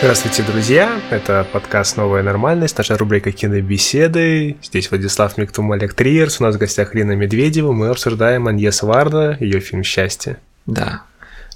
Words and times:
Здравствуйте, 0.00 0.44
друзья! 0.44 1.00
Это 1.10 1.44
подкаст 1.52 1.96
«Новая 1.96 2.22
нормальность», 2.22 2.78
наша 2.78 2.96
рубрика 2.96 3.32
«Кинобеседы». 3.32 4.56
Здесь 4.62 4.92
Владислав 4.92 5.36
Миктум, 5.36 5.72
Олег 5.72 5.92
Триерс, 5.94 6.40
у 6.40 6.44
нас 6.44 6.54
в 6.54 6.58
гостях 6.58 6.94
Лина 6.94 7.16
Медведева. 7.16 7.72
Мы 7.72 7.88
обсуждаем 7.88 8.46
Аньес 8.46 8.82
Варда, 8.82 9.36
ее 9.40 9.58
фильм 9.58 9.82
«Счастье». 9.82 10.36
Да. 10.66 11.02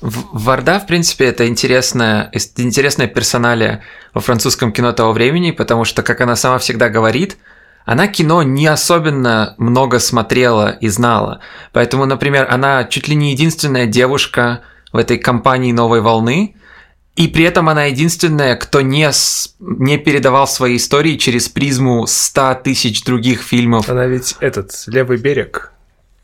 Варда, 0.00 0.80
в 0.80 0.88
принципе, 0.88 1.26
это 1.26 1.46
интересная, 1.46 2.32
интересная 2.56 3.06
персоналия 3.06 3.82
во 4.12 4.20
французском 4.20 4.72
кино 4.72 4.92
того 4.92 5.12
времени, 5.12 5.52
потому 5.52 5.84
что, 5.84 6.02
как 6.02 6.20
она 6.20 6.34
сама 6.34 6.58
всегда 6.58 6.88
говорит, 6.88 7.36
она 7.84 8.08
кино 8.08 8.42
не 8.42 8.66
особенно 8.66 9.54
много 9.56 10.00
смотрела 10.00 10.70
и 10.70 10.88
знала. 10.88 11.38
Поэтому, 11.72 12.06
например, 12.06 12.48
она 12.50 12.82
чуть 12.82 13.06
ли 13.06 13.14
не 13.14 13.30
единственная 13.30 13.86
девушка 13.86 14.62
в 14.92 14.96
этой 14.96 15.18
компании 15.18 15.70
«Новой 15.70 16.00
волны», 16.00 16.56
и 17.14 17.28
при 17.28 17.44
этом 17.44 17.68
она 17.68 17.84
единственная, 17.84 18.56
кто 18.56 18.80
не, 18.80 19.10
не 19.60 19.98
передавал 19.98 20.46
свои 20.46 20.76
истории 20.76 21.16
через 21.16 21.48
призму 21.48 22.06
100 22.06 22.60
тысяч 22.64 23.04
других 23.04 23.42
фильмов. 23.42 23.88
Она 23.88 24.06
ведь 24.06 24.36
этот, 24.40 24.72
«Левый 24.86 25.18
берег», 25.18 25.72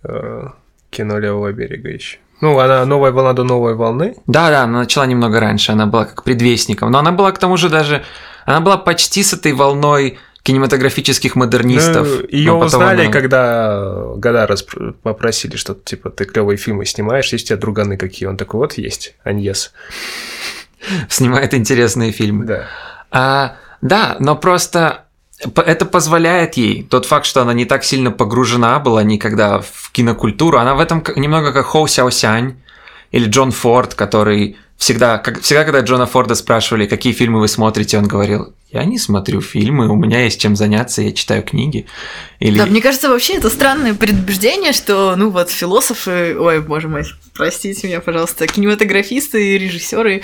э, 0.05 0.46
кино 0.91 1.19
«Левого 1.19 1.52
берега» 1.52 1.91
еще. 1.91 2.19
Ну, 2.41 2.59
она 2.59 2.87
новая 2.87 3.10
волна 3.10 3.32
до 3.32 3.45
новой 3.45 3.74
волны. 3.74 4.15
Да, 4.27 4.48
да, 4.51 4.62
она 4.62 4.80
начала 4.80 5.06
немного 5.06 5.41
раньше, 5.41 5.73
она 5.73 5.87
была 5.87 6.05
как 6.05 6.23
предвестником. 6.23 6.91
Но 6.91 6.98
она 6.98 7.12
была 7.12 7.32
к 7.32 7.38
тому 7.38 7.57
же 7.57 7.68
даже. 7.68 8.05
Она 8.46 8.60
была 8.60 8.79
почти 8.79 9.23
с 9.23 9.32
этой 9.32 9.52
волной 9.52 10.18
кинематографических 10.43 11.34
модернистов. 11.34 12.09
Ну, 12.09 12.27
ее 12.30 12.52
узнали, 12.52 13.02
она... 13.02 13.12
когда 13.12 14.15
года 14.16 14.49
попросили, 15.02 15.57
что 15.57 15.74
типа 15.74 16.10
ты 16.10 16.24
клевые 16.24 16.57
фильмы 16.57 16.87
снимаешь, 16.87 17.30
есть 17.32 17.46
у 17.46 17.49
тебя 17.49 17.59
друганы 17.59 17.96
какие. 17.96 18.29
Он 18.29 18.37
такой, 18.37 18.60
вот 18.60 18.74
есть, 18.74 19.15
Аньес. 19.24 19.73
Снимает 21.08 21.54
интересные 21.54 22.12
фильмы. 22.12 22.44
Да. 22.44 22.66
А, 23.10 23.56
да, 23.80 24.16
но 24.18 24.36
просто 24.36 25.04
это 25.40 25.86
позволяет 25.86 26.54
ей, 26.54 26.82
тот 26.82 27.06
факт, 27.06 27.26
что 27.26 27.42
она 27.42 27.52
не 27.52 27.64
так 27.64 27.84
сильно 27.84 28.10
погружена 28.10 28.78
была 28.80 29.02
никогда 29.02 29.60
в 29.60 29.90
кинокультуру, 29.92 30.59
она 30.59 30.74
в 30.74 30.80
этом 30.80 31.04
немного 31.16 31.52
как 31.52 31.66
Хоу 31.66 31.86
Сяо 31.86 32.10
Сянь 32.10 32.56
или 33.12 33.28
Джон 33.28 33.52
Форд, 33.52 33.94
который 33.94 34.56
всегда, 34.79 35.18
как, 35.18 35.43
всегда, 35.43 35.65
когда 35.65 35.80
Джона 35.80 36.07
Форда 36.07 36.34
спрашивали, 36.37 36.87
какие 36.87 37.12
фильмы 37.12 37.40
вы 37.40 37.48
смотрите, 37.48 37.98
он 37.98 38.07
говорил, 38.07 38.54
я 38.71 38.84
не 38.84 38.98
смотрю 38.98 39.40
фильмы, 39.40 39.88
у 39.88 39.96
меня 39.96 40.23
есть 40.23 40.40
чем 40.40 40.54
заняться, 40.54 41.02
я 41.02 41.12
читаю 41.12 41.43
книги. 41.43 41.87
Или... 42.38 42.59
Да, 42.59 42.66
мне 42.66 42.80
кажется, 42.80 43.09
вообще 43.09 43.34
это 43.34 43.51
странное 43.51 43.95
предубеждение, 43.95 44.73
что, 44.73 45.16
ну 45.16 45.30
вот, 45.30 45.51
философы, 45.51 46.37
ой, 46.38 46.60
боже 46.60 46.87
мой, 46.87 47.04
простите 47.34 47.88
меня, 47.88 48.01
пожалуйста, 48.01 48.46
кинематографисты 48.46 49.54
и 49.54 49.59
режиссеры 49.59 50.23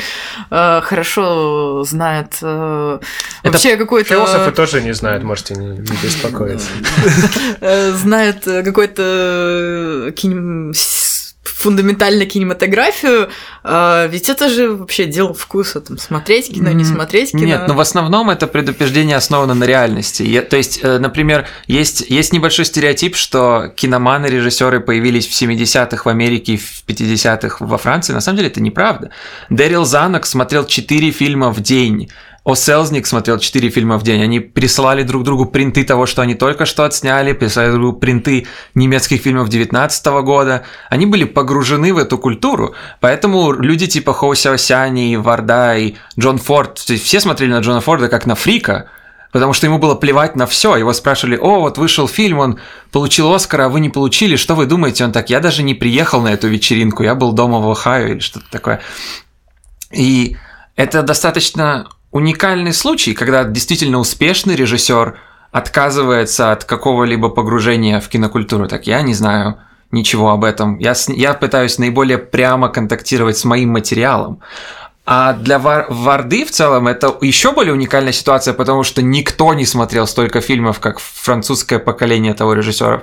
э, 0.50 0.80
хорошо 0.82 1.82
знают 1.84 2.34
э, 2.42 2.98
вообще 3.42 3.76
какой-то... 3.76 4.10
Философы 4.10 4.52
тоже 4.52 4.82
не 4.82 4.94
знают, 4.94 5.24
можете 5.24 5.54
не, 5.54 5.68
не 5.68 5.96
беспокоиться. 6.02 6.68
Э, 7.60 7.92
знают 7.92 8.44
какой-то 8.44 10.12
кинем 10.16 10.72
фундаментально 11.44 12.26
кинематографию, 12.26 13.30
а, 13.62 14.06
ведь 14.06 14.28
это 14.28 14.48
же 14.48 14.74
вообще 14.74 15.06
дело 15.06 15.34
вкуса, 15.34 15.80
там, 15.80 15.98
смотреть 15.98 16.52
кино, 16.52 16.70
не 16.70 16.84
смотреть 16.84 17.32
кино. 17.32 17.44
Нет, 17.44 17.68
но 17.68 17.74
в 17.74 17.80
основном 17.80 18.30
это 18.30 18.46
предупреждение 18.46 19.16
основано 19.16 19.54
на 19.54 19.64
реальности. 19.64 20.22
Я, 20.22 20.42
то 20.42 20.56
есть, 20.56 20.80
э, 20.82 20.98
например, 20.98 21.46
есть, 21.66 22.04
есть 22.08 22.32
небольшой 22.32 22.64
стереотип, 22.64 23.16
что 23.16 23.72
киноманы, 23.76 24.26
режиссеры 24.26 24.80
появились 24.80 25.26
в 25.26 25.32
70-х 25.32 26.02
в 26.04 26.08
Америке, 26.08 26.56
в 26.56 26.84
50-х 26.86 27.64
во 27.64 27.78
Франции. 27.78 28.12
На 28.12 28.20
самом 28.20 28.38
деле 28.38 28.48
это 28.48 28.60
неправда. 28.60 29.10
Дэрил 29.50 29.84
Занок 29.84 30.26
смотрел 30.26 30.64
4 30.66 31.10
фильма 31.10 31.50
в 31.50 31.60
день 31.60 32.10
о 32.44 32.54
Селзник 32.54 33.06
смотрел 33.06 33.38
4 33.38 33.70
фильма 33.70 33.98
в 33.98 34.02
день. 34.02 34.22
Они 34.22 34.38
присылали 34.38 35.02
друг 35.02 35.24
другу 35.24 35.46
принты 35.46 35.82
того, 35.82 36.04
что 36.04 36.20
они 36.20 36.34
только 36.34 36.66
что 36.66 36.84
отсняли, 36.84 37.32
присылали 37.32 37.70
друг 37.70 37.80
другу 37.80 37.98
принты 37.98 38.46
немецких 38.74 39.22
фильмов 39.22 39.48
19 39.48 40.06
года. 40.22 40.64
Они 40.90 41.06
были 41.06 41.24
погружены 41.24 41.94
в 41.94 41.98
эту 41.98 42.18
культуру. 42.18 42.74
Поэтому 43.00 43.52
люди 43.52 43.86
типа 43.86 44.12
Хоу 44.12 44.34
Сяосяни, 44.34 45.16
Варда 45.16 45.76
и 45.78 45.94
Джон 46.20 46.36
Форд, 46.36 46.78
все 46.78 47.18
смотрели 47.18 47.50
на 47.50 47.60
Джона 47.60 47.80
Форда 47.80 48.08
как 48.08 48.26
на 48.26 48.34
фрика, 48.34 48.90
потому 49.32 49.54
что 49.54 49.66
ему 49.66 49.78
было 49.78 49.94
плевать 49.94 50.36
на 50.36 50.46
все. 50.46 50.76
Его 50.76 50.92
спрашивали, 50.92 51.38
о, 51.38 51.60
вот 51.60 51.78
вышел 51.78 52.06
фильм, 52.06 52.40
он 52.40 52.58
получил 52.92 53.32
Оскара, 53.32 53.64
а 53.64 53.68
вы 53.70 53.80
не 53.80 53.88
получили, 53.88 54.36
что 54.36 54.54
вы 54.54 54.66
думаете? 54.66 55.04
Он 55.04 55.12
так, 55.12 55.30
я 55.30 55.40
даже 55.40 55.62
не 55.62 55.72
приехал 55.72 56.20
на 56.20 56.34
эту 56.34 56.48
вечеринку, 56.48 57.04
я 57.04 57.14
был 57.14 57.32
дома 57.32 57.60
в 57.60 57.72
Ohio 57.72 58.10
или 58.10 58.18
что-то 58.18 58.50
такое. 58.50 58.82
И 59.90 60.36
это 60.76 61.02
достаточно 61.02 61.88
уникальный 62.14 62.72
случай, 62.72 63.12
когда 63.12 63.44
действительно 63.44 63.98
успешный 63.98 64.54
режиссер 64.54 65.18
отказывается 65.50 66.52
от 66.52 66.64
какого-либо 66.64 67.28
погружения 67.28 68.00
в 68.00 68.08
кинокультуру. 68.08 68.68
Так 68.68 68.86
я 68.86 69.02
не 69.02 69.14
знаю 69.14 69.58
ничего 69.90 70.30
об 70.30 70.44
этом. 70.44 70.78
Я, 70.78 70.94
я 71.08 71.34
пытаюсь 71.34 71.78
наиболее 71.78 72.18
прямо 72.18 72.68
контактировать 72.68 73.36
с 73.36 73.44
моим 73.44 73.70
материалом. 73.70 74.40
А 75.04 75.32
для 75.32 75.58
Вар 75.58 75.86
Варды 75.90 76.44
в 76.44 76.52
целом 76.52 76.86
это 76.86 77.14
еще 77.20 77.52
более 77.52 77.74
уникальная 77.74 78.12
ситуация, 78.12 78.54
потому 78.54 78.84
что 78.84 79.02
никто 79.02 79.52
не 79.52 79.66
смотрел 79.66 80.06
столько 80.06 80.40
фильмов, 80.40 80.78
как 80.78 81.00
французское 81.00 81.80
поколение 81.80 82.32
того 82.34 82.54
режиссеров. 82.54 83.02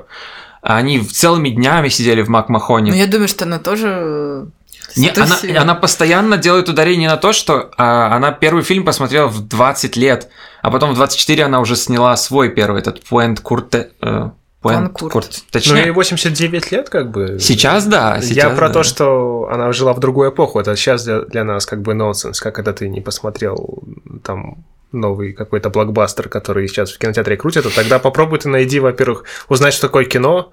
Они 0.61 0.99
целыми 1.01 1.49
днями 1.49 1.89
сидели 1.89 2.21
в 2.21 2.29
Макмахоне. 2.29 2.91
Ну, 2.91 2.97
я 2.97 3.07
думаю, 3.07 3.27
что 3.27 3.43
она 3.43 3.59
тоже 3.59 4.47
не, 4.95 5.09
она, 5.09 5.37
она 5.61 5.75
постоянно 5.75 6.37
делает 6.37 6.69
ударение 6.69 7.09
на 7.09 7.17
то, 7.17 7.33
что 7.33 7.71
а, 7.77 8.15
она 8.15 8.31
первый 8.31 8.63
фильм 8.63 8.85
посмотрела 8.85 9.27
в 9.27 9.47
20 9.47 9.95
лет, 9.95 10.29
а 10.61 10.71
потом 10.71 10.91
в 10.91 10.95
24 10.95 11.45
она 11.45 11.59
уже 11.59 11.75
сняла 11.75 12.15
свой 12.17 12.49
первый, 12.49 12.81
этот 12.81 13.03
Пуэнт 13.03 13.39
Курте. 13.39 13.91
Э, 14.01 14.29
Пуэнт 14.61 14.93
Курт. 14.93 15.43
Точнее, 15.49 15.73
ну, 15.73 15.79
ей 15.79 15.91
89 15.91 16.71
лет, 16.71 16.89
как 16.89 17.09
бы. 17.09 17.37
Сейчас 17.39 17.85
да. 17.85 18.21
Сейчас, 18.21 18.35
Я 18.35 18.49
про 18.51 18.67
да. 18.67 18.73
то, 18.75 18.83
что 18.83 19.49
она 19.51 19.71
жила 19.71 19.93
в 19.93 19.99
другую 19.99 20.29
эпоху. 20.29 20.59
Это 20.59 20.75
сейчас 20.75 21.03
для, 21.03 21.21
для 21.21 21.43
нас 21.43 21.65
как 21.65 21.81
бы 21.81 21.95
нонсенс. 21.95 22.39
Как 22.39 22.59
это 22.59 22.71
ты 22.71 22.87
не 22.87 23.01
посмотрел 23.01 23.81
там 24.23 24.63
новый 24.91 25.33
какой-то 25.33 25.69
блокбастер, 25.69 26.29
который 26.29 26.67
сейчас 26.67 26.91
в 26.91 26.99
кинотеатре 26.99 27.37
крутят, 27.37 27.63
то 27.63 27.73
тогда 27.73 27.97
попробуй 27.97 28.39
ты 28.39 28.49
найди, 28.49 28.79
во-первых, 28.79 29.23
узнать, 29.47 29.73
что 29.73 29.87
такое 29.87 30.05
кино, 30.05 30.51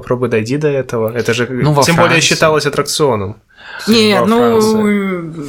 попробуй 0.00 0.28
дойди 0.28 0.56
до 0.56 0.68
этого. 0.68 1.12
Это 1.14 1.34
же 1.34 1.46
ну, 1.50 1.74
тем 1.74 1.74
Франции. 1.74 1.96
более 1.96 2.20
считалось 2.20 2.66
аттракционом. 2.66 3.36
Не, 3.86 4.20
ну, 4.24 4.60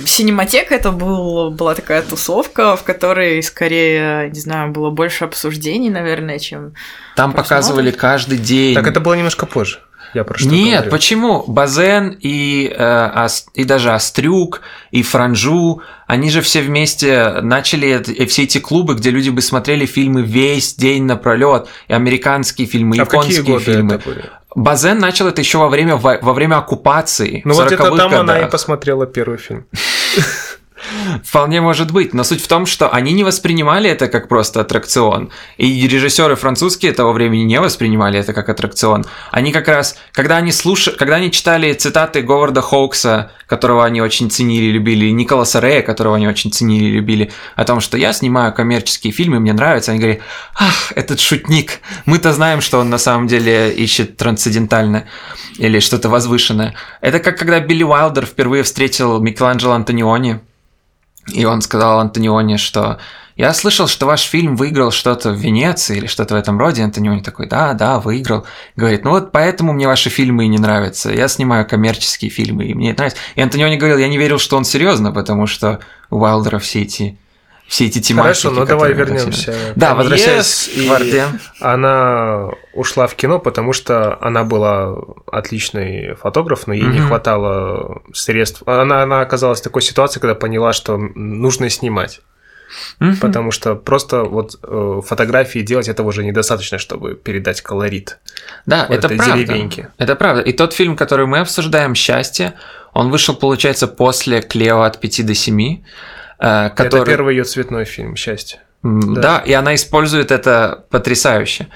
Синематека 0.06 0.76
это 0.76 0.92
был, 0.92 1.52
была 1.52 1.76
такая 1.76 2.02
тусовка, 2.02 2.76
в 2.76 2.84
которой 2.84 3.42
скорее, 3.44 4.30
не 4.30 4.40
знаю, 4.40 4.72
было 4.72 4.90
больше 4.90 5.26
обсуждений, 5.26 5.90
наверное, 5.90 6.40
чем... 6.40 6.74
Там 7.16 7.34
показывали 7.34 7.92
каждый 7.92 8.38
день. 8.38 8.76
Так 8.76 8.88
это 8.88 9.00
было 9.00 9.14
немножко 9.16 9.46
позже. 9.46 9.80
Я 10.14 10.24
про 10.24 10.40
что 10.40 10.50
Нет, 10.50 10.76
говорю. 10.76 10.92
почему? 10.92 11.44
Базен 11.46 12.18
и, 12.20 12.74
э, 12.76 13.28
и 13.54 13.64
даже 13.64 13.92
Острюк, 13.92 14.62
и 14.90 15.04
Франжу, 15.04 15.82
они 16.08 16.32
же 16.32 16.42
все 16.42 16.62
вместе 16.62 17.42
начали 17.42 18.02
и 18.04 18.26
все 18.26 18.44
эти 18.44 18.58
клубы, 18.58 18.96
где 18.96 19.12
люди 19.12 19.30
бы 19.30 19.42
смотрели 19.42 19.86
фильмы 19.86 20.24
весь 20.24 20.74
день 20.74 21.04
напролет, 21.04 21.68
и 21.88 21.94
американские 21.94 22.66
фильмы, 22.66 22.96
а 22.96 23.02
японские 23.02 23.60
фильмы. 23.60 24.02
Базен 24.56 24.98
начал 24.98 25.28
это 25.28 25.42
еще 25.42 25.58
во 25.60 25.70
время, 25.70 25.96
во 25.96 26.34
время 26.34 26.58
оккупации. 26.58 27.42
Ну 27.46 27.54
вот 27.54 27.72
это 27.72 27.84
там 27.84 28.10
годах. 28.10 28.20
она 28.20 28.40
и 28.40 28.50
посмотрела 28.50 29.06
первый 29.06 29.38
фильм. 29.38 29.68
Вполне 31.24 31.62
может 31.62 31.92
быть, 31.92 32.14
но 32.14 32.24
суть 32.24 32.42
в 32.42 32.48
том, 32.48 32.66
что 32.66 32.90
они 32.90 33.14
не 33.14 33.24
воспринимали 33.24 33.90
это 33.90 34.08
как 34.08 34.28
просто 34.28 34.62
аттракцион. 34.62 35.32
И 35.58 35.88
режиссеры 35.88 36.36
французские 36.36 36.94
того 36.94 37.14
времени 37.14 37.44
не 37.44 37.60
воспринимали 37.60 38.20
это 38.20 38.34
как 38.34 38.50
аттракцион. 38.50 39.06
Они 39.32 39.52
как 39.52 39.68
раз, 39.68 39.98
когда 40.12 40.38
они 40.38 40.52
слушали, 40.52 40.96
когда 40.96 41.16
они 41.16 41.32
читали 41.32 41.74
цитаты 41.74 42.22
Говарда 42.22 42.62
Хоукса, 42.62 43.32
которого 43.48 43.84
они 43.84 44.02
очень 44.02 44.30
ценили 44.30 44.66
и 44.66 44.72
любили, 44.72 45.06
и 45.06 45.12
Николаса 45.12 45.60
Рея, 45.60 45.82
которого 45.82 46.16
они 46.16 46.28
очень 46.28 46.52
ценили 46.52 46.86
и 46.86 46.92
любили, 46.92 47.32
о 47.56 47.66
том, 47.66 47.80
что 47.82 47.98
я 47.98 48.14
снимаю 48.14 48.54
коммерческие 48.54 49.12
фильмы, 49.12 49.40
мне 49.40 49.54
нравится, 49.54 49.92
они 49.92 50.00
говорили, 50.00 50.22
ах, 50.56 50.94
этот 50.96 51.20
шутник, 51.20 51.80
мы-то 52.06 52.32
знаем, 52.34 52.62
что 52.62 52.80
он 52.80 52.90
на 52.90 52.98
самом 52.98 53.28
деле 53.28 53.72
ищет 53.74 54.18
трансцендентальное 54.18 55.08
или 55.58 55.80
что-то 55.80 56.10
возвышенное. 56.10 56.76
Это 57.02 57.20
как 57.20 57.38
когда 57.38 57.60
Билли 57.60 57.84
Уайлдер 57.84 58.26
впервые 58.26 58.64
встретил 58.64 59.20
Микеланджело 59.20 59.74
Антониони, 59.74 60.42
и 61.34 61.46
он 61.46 61.62
сказал 61.62 62.00
Антониони, 62.00 62.58
что 62.58 63.00
я 63.40 63.54
слышал, 63.54 63.88
что 63.88 64.06
ваш 64.06 64.24
фильм 64.24 64.58
выиграл 64.58 64.92
что-то 64.92 65.32
в 65.32 65.38
Венеции 65.38 65.98
или 65.98 66.08
что-то 66.08 66.36
в 66.36 66.38
этом 66.38 66.60
роде. 66.60 66.84
Антониони 66.84 67.22
такой, 67.22 67.48
да, 67.48 67.74
да, 67.74 68.00
выиграл. 68.00 68.46
Говорит, 68.76 69.06
ну 69.06 69.12
вот 69.12 69.32
поэтому 69.32 69.72
мне 69.72 69.88
ваши 69.88 70.10
фильмы 70.10 70.44
и 70.44 70.50
не 70.50 70.58
нравятся. 70.58 71.10
Я 71.10 71.30
снимаю 71.30 71.66
коммерческие 71.66 72.30
фильмы, 72.30 72.66
и 72.66 72.74
мне 72.74 72.92
это 72.92 73.00
нравится. 73.00 73.22
И 73.36 73.42
Антониони 73.42 73.78
говорил, 73.78 73.98
я 73.98 74.10
не 74.10 74.18
верил, 74.18 74.40
что 74.40 74.58
он 74.58 74.66
серьезно, 74.66 75.14
потому 75.14 75.48
что 75.48 75.80
у 76.10 76.18
Уайлдера 76.18 76.60
все 76.60 76.82
эти 76.82 77.18
все 77.70 77.86
эти 77.86 78.02
тематики. 78.02 78.42
Хорошо, 78.42 78.52
ну 78.52 78.66
давай 78.66 78.94
вернемся. 78.94 79.74
Да, 79.76 79.94
возвращаясь 79.94 80.72
к 80.76 80.90
Варде. 80.90 81.26
Она 81.60 82.50
ушла 82.74 83.06
в 83.06 83.16
кино, 83.16 83.40
потому 83.40 83.74
что 83.74 84.18
она 84.22 84.44
была 84.44 84.96
отличный 85.32 86.16
фотограф, 86.16 86.66
но 86.66 86.74
ей 86.74 86.84
mm-hmm. 86.84 86.94
не 86.94 87.00
хватало 87.00 88.02
средств. 88.12 88.64
Она, 88.66 89.04
она 89.04 89.22
оказалась 89.22 89.62
в 89.62 89.64
такой 89.64 89.84
ситуации, 89.84 90.20
когда 90.20 90.34
поняла, 90.34 90.74
что 90.74 90.98
нужно 90.98 91.70
снимать. 91.70 92.22
Mm-hmm. 93.00 93.20
Потому 93.22 93.52
что 93.52 93.76
просто 93.76 94.24
вот 94.24 94.56
э, 94.64 95.02
фотографии 95.06 95.60
делать 95.60 95.88
этого 95.88 96.08
уже 96.08 96.24
недостаточно, 96.24 96.80
чтобы 96.80 97.14
передать 97.14 97.62
колорит. 97.62 98.18
Да, 98.66 98.88
вот 98.90 98.98
это 98.98 99.10
правда. 99.10 99.38
Деревеньки. 99.38 99.88
Это 100.00 100.16
правда. 100.16 100.42
И 100.42 100.54
тот 100.54 100.74
фильм, 100.74 100.96
который 100.96 101.28
мы 101.28 101.38
обсуждаем, 101.40 101.94
«Счастье», 101.94 102.56
он 102.94 103.12
вышел, 103.12 103.36
получается, 103.36 103.88
после 103.88 104.42
«Клео 104.42 104.82
от 104.82 105.00
5 105.00 105.26
до 105.28 105.34
7». 105.34 105.84
Э, 106.40 106.70
который... 106.70 107.02
Это 107.02 107.12
первый 107.12 107.36
ее 107.36 107.44
цветной 107.44 107.86
фильм 107.86 108.16
«Счастье». 108.16 108.60
Да. 108.82 109.22
да, 109.22 109.38
и 109.40 109.52
она 109.52 109.76
использует 109.76 110.32
это 110.32 110.86
потрясающе. 110.90 111.68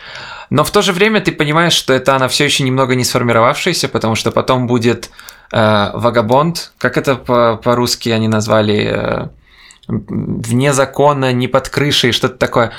Но 0.49 0.63
в 0.63 0.71
то 0.71 0.81
же 0.81 0.93
время 0.93 1.19
ты 1.19 1.33
понимаешь, 1.33 1.73
что 1.73 1.93
это 1.93 2.15
она 2.15 2.29
все 2.29 2.45
еще 2.45 2.63
немного 2.63 2.95
не 2.95 3.03
сформировавшаяся, 3.03 3.89
потому 3.89 4.15
что 4.15 4.31
потом 4.31 4.67
будет 4.67 5.09
э, 5.51 5.91
вагабонд, 5.93 6.71
как 6.77 6.97
это 6.97 7.15
по- 7.15 7.57
по-русски 7.57 8.09
они 8.09 8.29
назвали, 8.29 8.87
э, 8.89 9.27
вне 9.87 10.71
закона, 10.71 11.33
не 11.33 11.49
под 11.49 11.67
крышей, 11.67 12.13
что-то 12.13 12.37
такое. 12.37 12.71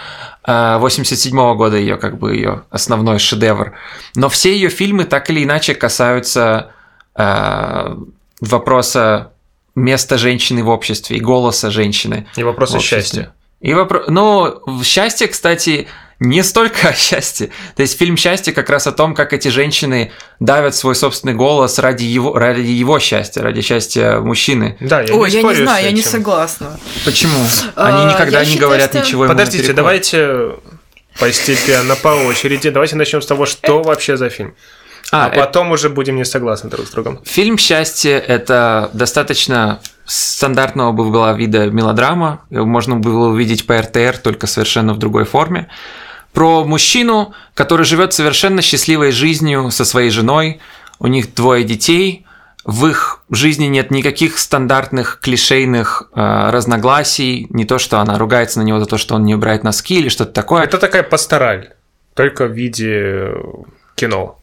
87 0.47 1.37
-го 1.37 1.55
года 1.55 1.77
ее 1.77 1.97
как 1.97 2.19
бы 2.19 2.35
ее 2.35 2.63
основной 2.71 3.19
шедевр. 3.19 3.73
Но 4.15 4.29
все 4.29 4.55
ее 4.55 4.71
фильмы 4.71 5.05
так 5.05 5.29
или 5.29 5.45
иначе 5.45 5.75
касаются 5.75 6.71
э, 7.15 7.97
вопроса 8.41 9.34
места 9.75 10.19
женщины 10.19 10.63
в 10.63 10.69
обществе 10.69 11.17
и 11.17 11.21
голоса 11.21 11.71
женщины. 11.71 12.27
И 12.37 12.43
вопроса 12.43 12.79
счастья. 12.81 13.35
И 13.61 13.73
вопрос, 13.73 14.05
ну, 14.09 14.61
счастье, 14.85 15.27
кстати, 15.27 15.89
не 16.21 16.43
столько 16.43 16.89
о 16.89 16.93
счастье. 16.93 17.51
То 17.77 17.83
есть 17.83 17.99
фильм 17.99 18.17
«Счастье» 18.17 18.53
как 18.53 18.71
раз 18.71 18.87
о 18.87 18.93
том, 18.93 19.15
как 19.15 19.33
эти 19.33 19.49
женщины 19.49 20.13
давят 20.39 20.75
свой 20.75 20.95
собственный 20.95 21.35
голос 21.35 21.79
ради 21.79 22.05
его, 22.05 22.37
ради 22.37 22.61
его 22.61 22.99
счастья, 22.99 23.43
ради 23.43 23.63
счастья 23.63 24.21
мужчины. 24.21 24.77
Да, 24.81 25.01
я 25.01 25.15
Ой, 25.15 25.31
не 25.31 25.37
я 25.37 25.43
не 25.43 25.55
знаю, 25.55 25.85
я 25.85 25.93
не 25.93 26.03
согласна. 26.03 26.79
Почему? 27.05 27.39
Они 27.75 28.05
а, 28.05 28.13
никогда 28.13 28.41
я 28.41 28.45
не 28.45 28.53
считаю, 28.53 28.69
говорят 28.69 28.91
что... 28.91 29.01
ничего 29.01 29.27
Подождите, 29.27 29.73
давайте 29.73 30.57
постепенно, 31.19 31.97
по 31.97 32.09
очереди. 32.09 32.71
Давайте 32.71 32.97
начнем 32.97 33.23
с 33.23 33.27
того, 33.27 33.47
что 33.47 33.83
вообще 33.83 34.17
за 34.17 34.29
фильм. 34.29 34.55
А, 35.15 35.27
а 35.27 35.31
потом 35.31 35.67
это... 35.67 35.75
уже 35.75 35.89
будем 35.91 36.17
не 36.17 36.25
согласны 36.25 36.69
друг 36.69 36.87
с 36.87 36.91
другом. 36.91 37.21
Фильм 37.25 37.57
«Счастье»— 37.57 38.19
это 38.29 38.91
достаточно 38.93 39.79
стандартного 40.07 40.93
была 40.93 41.33
вида 41.33 41.67
мелодрама. 41.71 42.43
Можно 42.51 42.97
было 42.97 43.29
увидеть 43.29 43.67
по 43.67 43.81
РТР, 43.81 44.19
только 44.19 44.49
совершенно 44.49 44.93
в 44.93 44.99
другой 44.99 45.25
форме. 45.25 45.69
Про 46.33 46.65
мужчину, 46.65 47.33
который 47.55 47.87
живет 47.87 48.13
совершенно 48.13 48.61
счастливой 48.61 49.13
жизнью 49.13 49.71
со 49.71 49.85
своей 49.85 50.11
женой. 50.11 50.61
У 50.99 51.07
них 51.07 51.33
двое 51.35 51.63
детей. 51.63 52.27
В 52.65 52.87
их 52.87 53.21
жизни 53.31 53.67
нет 53.67 53.93
никаких 53.93 54.39
стандартных 54.39 55.21
клишейных 55.23 56.11
э, 56.15 56.51
разногласий. 56.51 57.47
Не 57.51 57.65
то, 57.67 57.79
что 57.79 58.01
она 58.01 58.19
ругается 58.19 58.59
на 58.59 58.65
него 58.65 58.81
за 58.81 58.87
то, 58.87 58.99
что 58.99 59.15
он 59.15 59.25
не 59.25 59.35
убирает 59.35 59.63
носки 59.63 60.01
или 60.01 60.09
что-то 60.09 60.33
такое. 60.33 60.65
Это 60.65 60.79
такая 60.79 61.05
пастораль, 61.05 61.75
только 62.15 62.47
в 62.47 62.53
виде 62.53 63.33
кино. 63.95 64.41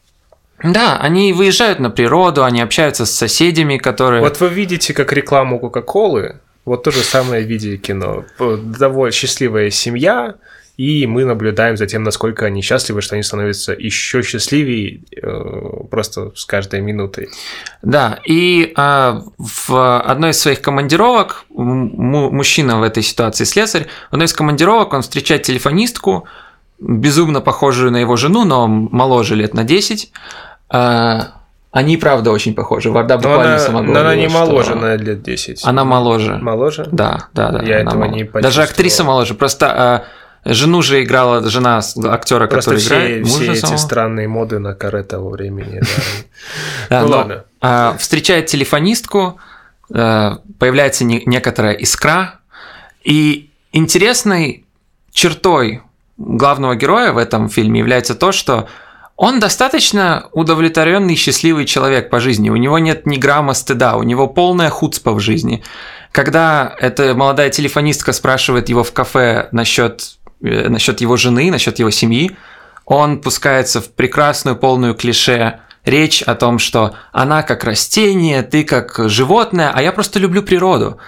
Да, 0.62 0.98
они 0.98 1.32
выезжают 1.32 1.78
на 1.78 1.90
природу, 1.90 2.44
они 2.44 2.60
общаются 2.60 3.06
с 3.06 3.10
соседями, 3.10 3.78
которые... 3.78 4.22
Вот 4.22 4.40
вы 4.40 4.48
видите, 4.48 4.94
как 4.94 5.12
рекламу 5.12 5.58
Кока-Колы, 5.58 6.36
вот 6.64 6.84
то 6.84 6.90
же 6.90 7.02
самое 7.02 7.44
в 7.44 7.48
виде 7.48 7.76
кино. 7.76 8.24
Довольно 8.38 9.12
счастливая 9.12 9.70
семья, 9.70 10.36
и 10.76 11.06
мы 11.06 11.24
наблюдаем 11.24 11.76
за 11.76 11.86
тем, 11.86 12.02
насколько 12.02 12.46
они 12.46 12.62
счастливы, 12.62 13.02
что 13.02 13.14
они 13.14 13.22
становятся 13.22 13.72
еще 13.72 14.22
счастливее 14.22 15.00
э, 15.20 15.84
просто 15.90 16.32
с 16.34 16.44
каждой 16.44 16.80
минутой. 16.80 17.28
Да, 17.82 18.20
и 18.24 18.72
э, 18.76 19.20
в 19.38 20.00
одной 20.00 20.30
из 20.30 20.40
своих 20.40 20.62
командировок, 20.62 21.44
мужчина 21.50 22.78
в 22.78 22.82
этой 22.82 23.02
ситуации 23.02 23.44
слесарь, 23.44 23.86
в 24.10 24.14
одной 24.14 24.26
из 24.26 24.32
командировок 24.32 24.92
он 24.94 25.02
встречает 25.02 25.42
телефонистку, 25.42 26.26
безумно 26.78 27.40
похожую 27.40 27.92
на 27.92 27.98
его 27.98 28.16
жену, 28.16 28.44
но 28.44 28.66
моложе 28.66 29.34
лет 29.36 29.54
на 29.54 29.64
10, 29.64 30.10
а, 30.72 31.34
они, 31.70 31.98
правда, 31.98 32.30
очень 32.30 32.54
похожи. 32.54 32.90
Варда 32.90 33.16
буквально 33.16 33.54
она, 33.54 33.58
сама 33.58 33.82
говорила, 33.82 34.02
Но 34.02 34.08
она 34.08 34.16
не 34.16 34.28
моложе 34.28 34.74
на 34.74 34.96
лет 34.96 35.22
10. 35.22 35.64
Она 35.64 35.84
моложе. 35.84 36.38
Моложе? 36.38 36.88
Да, 36.90 37.28
да, 37.34 37.50
да. 37.50 37.62
Я 37.62 37.80
этого 37.80 38.04
мол... 38.04 38.10
не 38.10 38.24
почувствовал. 38.24 38.42
Даже 38.42 38.62
актриса 38.62 39.04
моложе. 39.04 39.34
Просто 39.34 39.66
а, 39.70 40.04
жену 40.46 40.80
же 40.80 41.02
играла 41.02 41.46
жена 41.48 41.82
актера, 42.04 42.46
который 42.46 42.78
все, 42.78 42.88
играет. 42.88 43.26
Все 43.26 43.52
эти 43.52 43.60
самого. 43.60 43.76
странные 43.76 44.28
моды 44.28 44.58
на 44.58 44.74
каре 44.74 45.02
того 45.02 45.30
времени. 45.30 45.82
Ну 46.90 47.06
ладно. 47.06 47.44
А, 47.60 47.96
встречает 47.96 48.46
телефонистку, 48.46 49.38
появляется 49.88 51.04
некоторая 51.04 51.74
искра. 51.74 52.40
И 53.04 53.50
интересной 53.70 54.64
чертой 55.12 55.82
главного 56.16 56.74
героя 56.74 57.12
в 57.12 57.18
этом 57.18 57.48
фильме 57.48 57.78
является 57.78 58.16
то, 58.16 58.32
что 58.32 58.68
он 59.16 59.40
достаточно 59.40 60.28
удовлетворенный, 60.32 61.16
счастливый 61.16 61.66
человек 61.66 62.10
по 62.10 62.18
жизни. 62.18 62.50
У 62.50 62.56
него 62.56 62.78
нет 62.78 63.06
ни 63.06 63.16
грамма 63.16 63.54
стыда, 63.54 63.96
у 63.96 64.02
него 64.02 64.26
полная 64.26 64.70
хуцпа 64.70 65.12
в 65.12 65.20
жизни. 65.20 65.62
Когда 66.12 66.74
эта 66.78 67.14
молодая 67.14 67.50
телефонистка 67.50 68.12
спрашивает 68.12 68.68
его 68.68 68.84
в 68.84 68.92
кафе 68.92 69.48
насчет, 69.52 70.18
э, 70.42 70.68
насчет 70.68 71.00
его 71.00 71.16
жены, 71.16 71.50
насчет 71.50 71.78
его 71.78 71.90
семьи, 71.90 72.36
он 72.84 73.20
пускается 73.20 73.80
в 73.80 73.90
прекрасную 73.90 74.56
полную 74.56 74.94
клише 74.94 75.60
речь 75.84 76.22
о 76.22 76.34
том, 76.34 76.58
что 76.58 76.94
она 77.12 77.42
как 77.42 77.64
растение, 77.64 78.42
ты 78.42 78.64
как 78.64 78.98
животное, 79.08 79.70
а 79.74 79.82
я 79.82 79.92
просто 79.92 80.18
люблю 80.18 80.42
природу. 80.42 80.98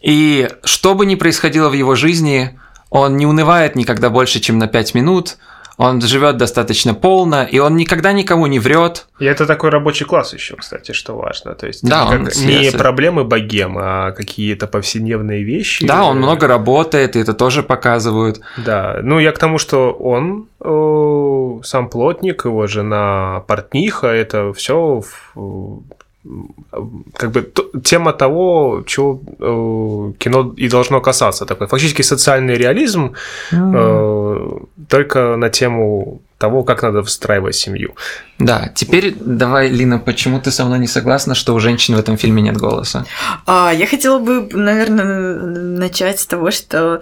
И 0.00 0.48
что 0.64 0.94
бы 0.94 1.06
ни 1.06 1.14
происходило 1.14 1.68
в 1.68 1.72
его 1.72 1.94
жизни, 1.94 2.58
он 2.90 3.16
не 3.16 3.26
унывает 3.26 3.74
никогда 3.74 4.10
больше, 4.10 4.38
чем 4.38 4.58
на 4.58 4.66
5 4.68 4.94
минут– 4.94 5.38
он 5.78 6.00
живет 6.00 6.36
достаточно 6.36 6.92
полно, 6.92 7.44
и 7.44 7.60
он 7.60 7.76
никогда 7.76 8.12
никому 8.12 8.46
не 8.46 8.58
врет. 8.58 9.06
И 9.20 9.24
это 9.24 9.46
такой 9.46 9.70
рабочий 9.70 10.04
класс 10.04 10.34
еще, 10.34 10.56
кстати, 10.56 10.90
что 10.90 11.16
важно. 11.16 11.54
То 11.54 11.68
есть 11.68 11.88
да, 11.88 12.06
он 12.06 12.24
не 12.24 12.72
проблемы 12.72 13.22
богемы, 13.24 13.80
а 13.82 14.10
какие-то 14.10 14.66
повседневные 14.66 15.44
вещи. 15.44 15.86
Да, 15.86 16.04
он 16.04 16.18
много 16.18 16.48
работает, 16.48 17.14
и 17.14 17.20
это 17.20 17.32
тоже 17.32 17.62
показывают. 17.62 18.40
Да, 18.56 18.98
ну 19.02 19.20
я 19.20 19.30
к 19.30 19.38
тому, 19.38 19.58
что 19.58 19.92
он 19.92 20.48
э, 20.60 21.64
сам 21.64 21.88
плотник, 21.88 22.44
его 22.44 22.66
жена 22.66 23.44
портниха, 23.46 24.08
это 24.08 24.52
все 24.52 25.02
как 27.14 27.30
бы 27.30 27.52
тема 27.84 28.12
того, 28.12 28.82
чего 28.86 29.20
э, 29.38 30.12
кино 30.18 30.54
и 30.56 30.68
должно 30.68 31.00
касаться. 31.00 31.46
Такой 31.46 31.66
фактически 31.66 32.02
социальный 32.02 32.56
реализм 32.56 33.14
э, 33.52 34.58
только 34.88 35.36
на 35.36 35.48
тему 35.48 36.20
того, 36.38 36.62
как 36.62 36.82
надо 36.82 37.02
встраивать 37.02 37.56
семью. 37.56 37.94
Да, 38.38 38.70
теперь 38.74 39.14
давай, 39.20 39.68
Лина, 39.68 39.98
почему 39.98 40.40
ты 40.40 40.50
со 40.50 40.64
мной 40.64 40.78
не 40.78 40.86
согласна, 40.86 41.34
что 41.34 41.54
у 41.54 41.60
женщин 41.60 41.96
в 41.96 41.98
этом 41.98 42.16
фильме 42.16 42.42
нет 42.42 42.56
голоса? 42.56 43.04
А, 43.46 43.72
я 43.72 43.86
хотела 43.86 44.18
бы, 44.18 44.48
наверное, 44.52 45.40
начать 45.78 46.20
с 46.20 46.26
того, 46.26 46.50
что 46.50 47.00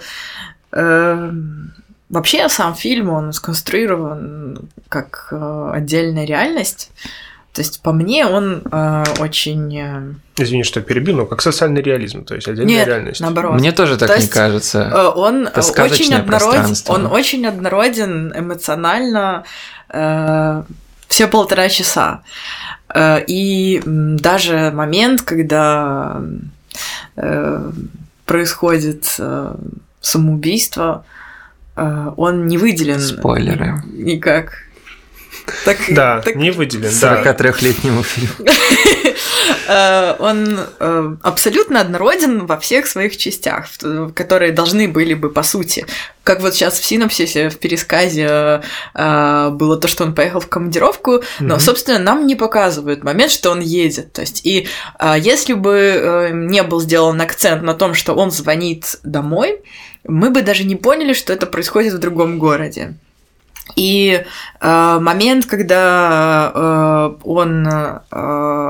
э, 0.73 1.33
вообще 2.09 2.49
сам 2.49 2.75
фильм, 2.75 3.11
он 3.11 3.33
сконструирован 3.33 4.69
как 4.89 5.29
э, 5.33 5.71
отдельная 5.75 6.27
реальность. 6.27 6.91
То 7.57 7.63
есть, 7.63 7.81
по 7.81 7.93
мне, 7.93 8.27
он 8.27 8.65
э, 8.71 9.05
очень... 9.19 9.75
Э... 9.79 10.13
Извини, 10.37 10.63
что 10.63 10.83
перебил, 10.83 11.17
но 11.17 11.25
как 11.25 11.41
социальный 11.41 11.81
реализм, 11.81 12.23
то 12.23 12.35
есть 12.35 12.47
отдельная 12.47 12.75
Нет, 12.75 12.87
реальность. 12.87 13.21
наоборот. 13.23 13.55
Мне 13.59 13.73
тоже 13.73 13.97
так 13.97 14.09
то 14.09 14.15
не 14.17 14.21
есть, 14.21 14.31
кажется. 14.31 14.91
Э, 14.95 15.07
он 15.07 15.49
очень 15.57 16.13
однороден, 16.13 16.77
он 16.89 17.07
очень 17.07 17.47
однороден 17.47 18.31
эмоционально 18.37 19.45
э, 19.89 20.65
все 21.09 21.27
полтора 21.29 21.71
часа. 21.71 22.21
Э, 22.95 23.25
и 23.27 23.83
даже 23.87 24.71
момент, 24.71 25.23
когда 25.23 26.21
э, 27.17 27.71
происходит 28.27 29.17
э, 29.19 29.55
самоубийство, 30.03 31.07
э, 31.75 32.13
он 32.19 32.49
не 32.49 32.59
выделен. 32.59 33.01
Спойлеры. 33.01 33.83
Никак. 33.95 34.66
Так, 35.67 35.79
да, 35.89 36.21
так... 36.21 36.37
не 36.37 36.53
выделен. 36.53 36.89
43-летнему 36.89 38.05
фильму. 38.05 38.51
Э, 39.69 40.15
он 40.21 40.59
э, 40.79 41.17
абсолютно 41.23 41.81
однороден 41.81 42.47
во 42.47 42.57
всех 42.57 42.87
своих 42.87 43.17
частях, 43.17 43.69
которые 44.15 44.53
должны 44.53 44.87
были 44.87 45.15
бы, 45.15 45.29
по 45.29 45.43
сути, 45.43 45.87
как 46.23 46.41
вот 46.41 46.55
сейчас 46.55 46.79
в 46.79 46.85
синопсисе, 46.85 47.49
в 47.49 47.59
пересказе 47.59 48.63
э, 48.95 49.51
было 49.51 49.77
то, 49.77 49.89
что 49.89 50.05
он 50.05 50.15
поехал 50.15 50.39
в 50.39 50.49
командировку, 50.49 51.23
но, 51.41 51.59
собственно, 51.59 51.99
нам 51.99 52.27
не 52.27 52.37
показывают 52.37 53.03
момент, 53.03 53.33
что 53.33 53.51
он 53.51 53.61
едет. 53.61 54.13
То 54.13 54.21
есть, 54.21 54.47
и 54.47 54.69
если 55.19 55.55
бы 55.55 56.31
не 56.33 56.63
был 56.63 56.81
сделан 56.81 57.21
акцент 57.21 57.63
на 57.63 57.75
том, 57.75 57.95
что 57.95 58.15
он 58.15 58.31
звонит 58.31 58.99
домой, 59.03 59.61
мы 60.05 60.31
бы 60.31 60.43
даже 60.43 60.63
не 60.63 60.77
поняли, 60.77 61.13
что 61.13 61.33
это 61.33 61.47
происходит 61.47 61.95
в 61.95 61.99
другом 61.99 62.39
городе. 62.39 62.95
И 63.75 64.25
э, 64.61 64.99
момент, 65.01 65.47
когда 65.47 66.53
э, 66.55 67.17
он 67.25 67.67
э, 67.67 68.01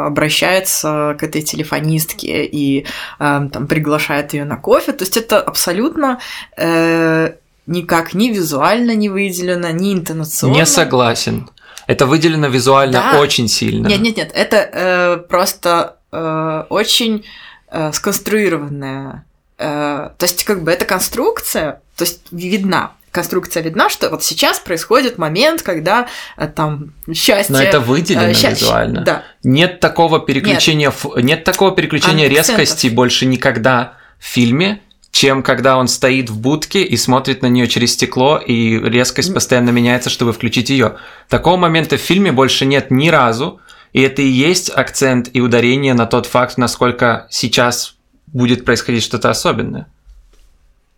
обращается 0.06 1.16
к 1.20 1.22
этой 1.22 1.42
телефонистке 1.42 2.46
и 2.46 2.86
э, 3.18 3.48
там 3.52 3.66
приглашает 3.66 4.32
ее 4.32 4.44
на 4.44 4.56
кофе, 4.56 4.92
то 4.92 5.04
есть 5.04 5.16
это 5.16 5.40
абсолютно 5.40 6.18
э, 6.56 7.32
никак 7.66 8.14
ни 8.14 8.28
визуально 8.30 8.94
не 8.94 9.08
выделено, 9.08 9.70
ни 9.70 9.92
интонационно. 9.92 10.54
Не 10.54 10.66
согласен. 10.66 11.48
Это 11.86 12.06
выделено 12.06 12.48
визуально 12.48 13.04
да. 13.12 13.20
очень 13.20 13.48
сильно. 13.48 13.86
Нет, 13.86 14.00
нет, 14.00 14.16
нет, 14.16 14.30
это 14.34 14.56
э, 14.56 15.16
просто 15.28 15.96
э, 16.10 16.64
очень 16.68 17.24
э, 17.70 17.92
сконструированная. 17.92 19.24
Э, 19.58 20.10
то 20.16 20.26
есть, 20.26 20.44
как 20.44 20.64
бы 20.64 20.72
эта 20.72 20.84
конструкция, 20.84 21.80
то 21.96 22.04
есть 22.04 22.22
видна 22.32 22.92
конструкция 23.16 23.62
видна, 23.62 23.88
что 23.88 24.10
вот 24.10 24.22
сейчас 24.22 24.58
происходит 24.58 25.16
момент, 25.16 25.62
когда 25.62 26.06
э, 26.36 26.46
там 26.48 26.92
счастье... 27.14 27.54
Но 27.54 27.62
это 27.62 27.80
выделено 27.80 28.28
э, 28.28 28.34
счастье, 28.34 28.66
визуально. 28.66 29.00
Да. 29.00 29.24
Нет 29.42 29.80
такого 29.80 30.20
переключения, 30.20 30.92
нет, 31.04 31.24
нет 31.24 31.44
такого 31.44 31.74
переключения 31.74 32.26
Акцентов. 32.26 32.58
резкости 32.58 32.88
больше 32.88 33.24
никогда 33.24 33.94
в 34.18 34.26
фильме, 34.26 34.82
чем 35.12 35.42
когда 35.42 35.78
он 35.78 35.88
стоит 35.88 36.28
в 36.28 36.38
будке 36.38 36.82
и 36.82 36.94
смотрит 36.98 37.40
на 37.40 37.46
нее 37.46 37.68
через 37.68 37.94
стекло, 37.94 38.36
и 38.36 38.78
резкость 38.78 39.32
постоянно 39.32 39.70
меняется, 39.70 40.10
чтобы 40.10 40.34
включить 40.34 40.68
ее. 40.68 40.96
Такого 41.30 41.56
момента 41.56 41.96
в 41.96 42.00
фильме 42.02 42.32
больше 42.32 42.66
нет 42.66 42.90
ни 42.90 43.08
разу, 43.08 43.60
и 43.94 44.02
это 44.02 44.20
и 44.20 44.28
есть 44.28 44.68
акцент 44.68 45.30
и 45.32 45.40
ударение 45.40 45.94
на 45.94 46.04
тот 46.04 46.26
факт, 46.26 46.58
насколько 46.58 47.26
сейчас 47.30 47.96
будет 48.26 48.66
происходить 48.66 49.02
что-то 49.02 49.30
особенное. 49.30 49.86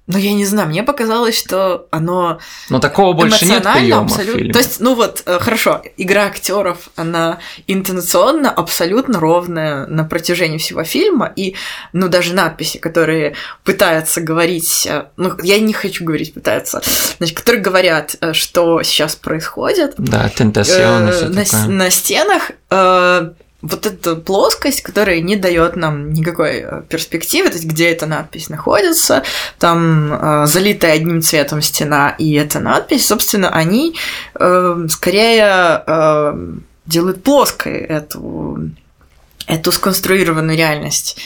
Ну, 0.09 0.17
я 0.17 0.33
не 0.33 0.47
знаю, 0.47 0.69
мне 0.69 0.83
показалось, 0.83 1.39
что 1.39 1.87
оно 1.91 2.39
Но 2.71 2.81
такого 2.81 3.13
больше 3.13 3.45
нет 3.45 3.63
приема 3.63 4.05
абсолютно. 4.05 4.53
То 4.55 4.59
есть, 4.59 4.81
ну 4.81 4.95
вот, 4.95 5.23
э, 5.27 5.39
хорошо, 5.39 5.83
игра 5.99 6.25
актеров, 6.25 6.89
она 6.97 7.41
интонационно 7.67 8.51
абсолютно 8.51 9.21
ровная 9.21 9.87
на 9.87 10.05
протяжении 10.05 10.57
всего 10.57 10.83
фильма, 10.83 11.31
и, 11.37 11.57
ну, 11.93 12.09
даже 12.09 12.33
надписи, 12.33 12.79
которые 12.79 13.35
пытаются 13.65 14.23
говорить, 14.23 14.87
э, 14.91 15.05
ну, 15.19 15.33
я 15.43 15.61
не 15.61 15.75
хочу 15.75 16.07
говорить 16.07 16.33
пытаются, 16.33 16.81
значит, 17.19 17.37
которые 17.37 17.61
говорят, 17.61 18.17
э, 18.23 18.33
что 18.33 18.83
сейчас 18.83 19.15
происходит. 19.15 19.95
Да, 19.99 20.31
тентасион 20.31 21.11
э, 21.11 21.29
на, 21.29 21.69
на 21.69 21.91
стенах 21.91 22.53
вот 23.61 23.87
эта 23.87 24.15
плоскость, 24.15 24.83
которая 24.83 25.21
не 25.21 25.37
дает 25.37 25.75
нам 25.75 26.13
никакой 26.13 26.61
э, 26.61 26.83
перспективы, 26.89 27.49
то 27.49 27.57
есть 27.57 27.67
где 27.67 27.91
эта 27.91 28.07
надпись 28.07 28.49
находится, 28.49 29.25
там 29.59 30.13
э, 30.13 30.47
залитая 30.47 30.95
одним 30.95 31.23
цветом 31.23 31.61
стена 31.61 32.15
и 32.19 32.35
эта 32.35 32.61
надпись, 32.61 33.07
собственно, 33.07 33.51
они 33.51 33.97
э, 34.39 34.87
скорее 34.89 35.83
э, 35.87 36.47
делают 36.87 37.23
плоской 37.23 37.79
эту 37.79 38.71
эту 39.47 39.73
сконструированную 39.73 40.57
реальность. 40.57 41.17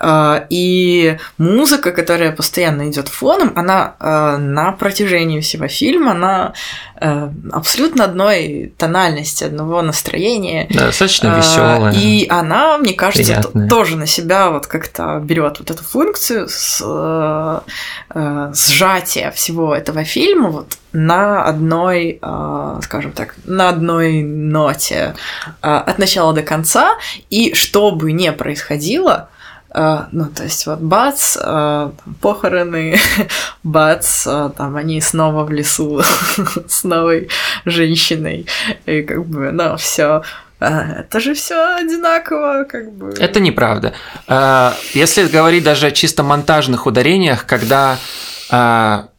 А, 0.00 0.46
и 0.48 1.18
музыка, 1.38 1.90
которая 1.90 2.30
постоянно 2.30 2.88
идет 2.88 3.08
фоном, 3.08 3.52
она 3.56 3.96
а, 3.98 4.36
на 4.38 4.70
протяжении 4.70 5.40
всего 5.40 5.66
фильма, 5.66 6.12
она 6.12 6.52
а, 6.94 7.32
абсолютно 7.50 8.04
одной 8.04 8.72
тональности, 8.78 9.42
одного 9.42 9.82
настроения. 9.82 10.68
Да, 10.70 10.86
достаточно 10.86 11.36
веселая. 11.36 11.92
И 11.94 12.28
она, 12.28 12.78
мне 12.78 12.94
кажется, 12.94 13.24
приятная. 13.24 13.68
тоже 13.68 13.96
на 13.96 14.06
себя 14.06 14.50
вот 14.50 14.68
как-то 14.68 15.18
берет 15.18 15.58
вот 15.58 15.70
эту 15.72 15.82
функцию 15.82 16.48
с, 16.48 16.80
сжатия 18.54 19.32
всего 19.32 19.74
этого 19.74 20.04
фильма 20.04 20.50
вот 20.50 20.78
на 20.92 21.44
одной, 21.44 22.20
скажем 22.82 23.12
так, 23.12 23.34
на 23.44 23.68
одной 23.68 24.22
ноте 24.22 25.14
от 25.60 25.98
начала 25.98 26.32
до 26.32 26.42
конца. 26.42 26.96
И 27.30 27.54
что 27.54 27.90
бы 27.90 28.12
ни 28.12 28.30
происходило, 28.30 29.28
ну, 30.12 30.26
то 30.34 30.42
есть 30.42 30.66
вот 30.66 30.80
бац, 30.80 31.36
uh, 31.36 31.92
похороны, 32.20 32.98
бац, 33.62 34.26
uh, 34.26 34.50
там 34.50 34.76
они 34.76 35.00
снова 35.00 35.44
в 35.44 35.50
лесу 35.50 36.02
с 36.68 36.84
новой 36.84 37.28
женщиной, 37.64 38.46
и 38.86 39.02
как 39.02 39.24
бы, 39.26 39.52
ну, 39.52 39.76
все 39.76 40.22
это 40.58 41.20
же 41.20 41.34
все 41.34 41.76
одинаково, 41.76 42.64
как 42.64 42.92
бы. 42.92 43.14
Это 43.16 43.38
неправда. 43.38 43.92
Если 44.92 45.28
говорить 45.28 45.62
даже 45.62 45.86
о 45.86 45.90
чисто 45.92 46.24
монтажных 46.24 46.84
ударениях, 46.86 47.46
когда 47.46 47.96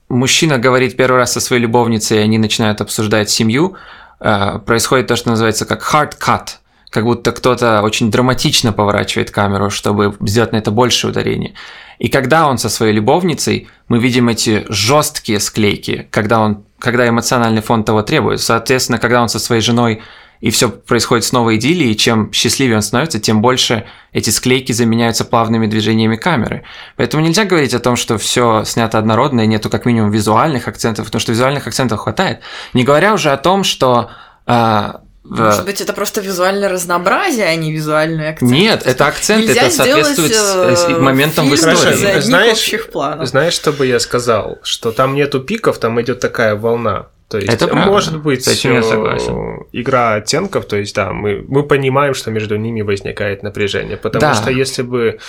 мужчина 0.09 0.57
говорит 0.57 0.97
первый 0.97 1.15
раз 1.15 1.31
со 1.31 1.39
своей 1.39 1.61
любовницей, 1.61 2.17
и 2.17 2.21
они 2.21 2.37
начинают 2.37 2.81
обсуждать 2.81 3.29
семью, 3.29 3.77
происходит 4.19 5.07
то, 5.07 5.15
что 5.15 5.29
называется 5.29 5.65
как 5.65 5.81
hard 5.81 6.17
cut– 6.19 6.47
как 6.89 7.03
будто 7.03 7.31
кто-то 7.31 7.81
очень 7.81 8.09
драматично 8.11 8.73
поворачивает 8.73 9.31
камеру, 9.31 9.69
чтобы 9.69 10.15
сделать 10.21 10.51
на 10.51 10.57
это 10.57 10.71
больше 10.71 11.07
ударения. 11.07 11.53
И 11.99 12.07
когда 12.07 12.47
он 12.47 12.57
со 12.57 12.69
своей 12.69 12.93
любовницей, 12.93 13.67
мы 13.87 13.99
видим 13.99 14.29
эти 14.29 14.65
жесткие 14.69 15.39
склейки, 15.39 16.07
когда, 16.11 16.39
он, 16.39 16.63
когда 16.79 17.07
эмоциональный 17.07 17.61
фон 17.61 17.83
того 17.83 18.01
требует. 18.01 18.41
Соответственно, 18.41 18.99
когда 18.99 19.21
он 19.21 19.29
со 19.29 19.39
своей 19.39 19.61
женой 19.61 20.01
и 20.39 20.51
все 20.51 20.69
происходит 20.69 21.25
снова 21.25 21.57
идиллией, 21.57 21.95
чем 21.95 22.31
счастливее 22.31 22.77
он 22.77 22.81
становится, 22.81 23.19
тем 23.19 23.41
больше 23.41 23.85
эти 24.13 24.29
склейки 24.29 24.71
заменяются 24.71 25.25
плавными 25.25 25.67
движениями 25.67 26.15
камеры. 26.15 26.63
Поэтому 26.95 27.21
нельзя 27.21 27.43
говорить 27.43 27.73
о 27.73 27.79
том, 27.79 27.97
что 27.97 28.17
все 28.17 28.63
снято 28.63 28.97
однородно 28.97 29.41
и 29.41 29.47
нету 29.47 29.69
как 29.69 29.85
минимум 29.85 30.11
визуальных 30.11 30.69
акцентов, 30.69 31.05
потому 31.05 31.19
что 31.19 31.33
визуальных 31.33 31.67
акцентов 31.67 31.99
хватает. 31.99 32.39
Не 32.73 32.85
говоря 32.85 33.13
уже 33.13 33.31
о 33.31 33.37
том, 33.37 33.65
что 33.65 34.11
а, 34.45 35.01
может 35.29 35.65
быть, 35.65 35.79
это 35.79 35.93
просто 35.93 36.21
визуальное 36.21 36.69
разнообразие, 36.69 37.45
а 37.45 37.55
не 37.55 37.71
визуальный 37.71 38.29
акцент. 38.29 38.51
Нет, 38.51 38.81
это 38.85 39.07
акцент, 39.07 39.47
это 39.47 39.69
соответствует 39.69 40.33
сделать, 40.33 40.79
э, 40.89 40.99
моментам 40.99 41.49
в 41.49 41.55
истории. 41.55 42.21
Знаешь, 42.21 43.27
знаешь, 43.29 43.53
что 43.53 43.71
бы 43.71 43.85
я 43.85 43.99
сказал? 43.99 44.59
Что 44.63 44.91
там 44.91 45.15
нету 45.15 45.39
пиков, 45.39 45.77
там 45.77 46.01
идет 46.01 46.19
такая 46.19 46.55
волна. 46.55 47.07
То 47.29 47.37
есть, 47.37 47.53
это 47.53 47.75
может 47.75 48.23
быть 48.23 48.47
я 48.63 48.81
согласен. 48.81 49.67
игра 49.71 50.15
оттенков, 50.15 50.65
то 50.65 50.77
есть, 50.77 50.95
да, 50.95 51.13
мы, 51.13 51.45
мы 51.47 51.61
понимаем, 51.61 52.15
что 52.15 52.31
между 52.31 52.57
ними 52.57 52.81
возникает 52.81 53.43
напряжение, 53.43 53.97
потому 53.97 54.21
да. 54.21 54.33
что 54.33 54.49
если 54.49 54.81
бы 54.81 55.19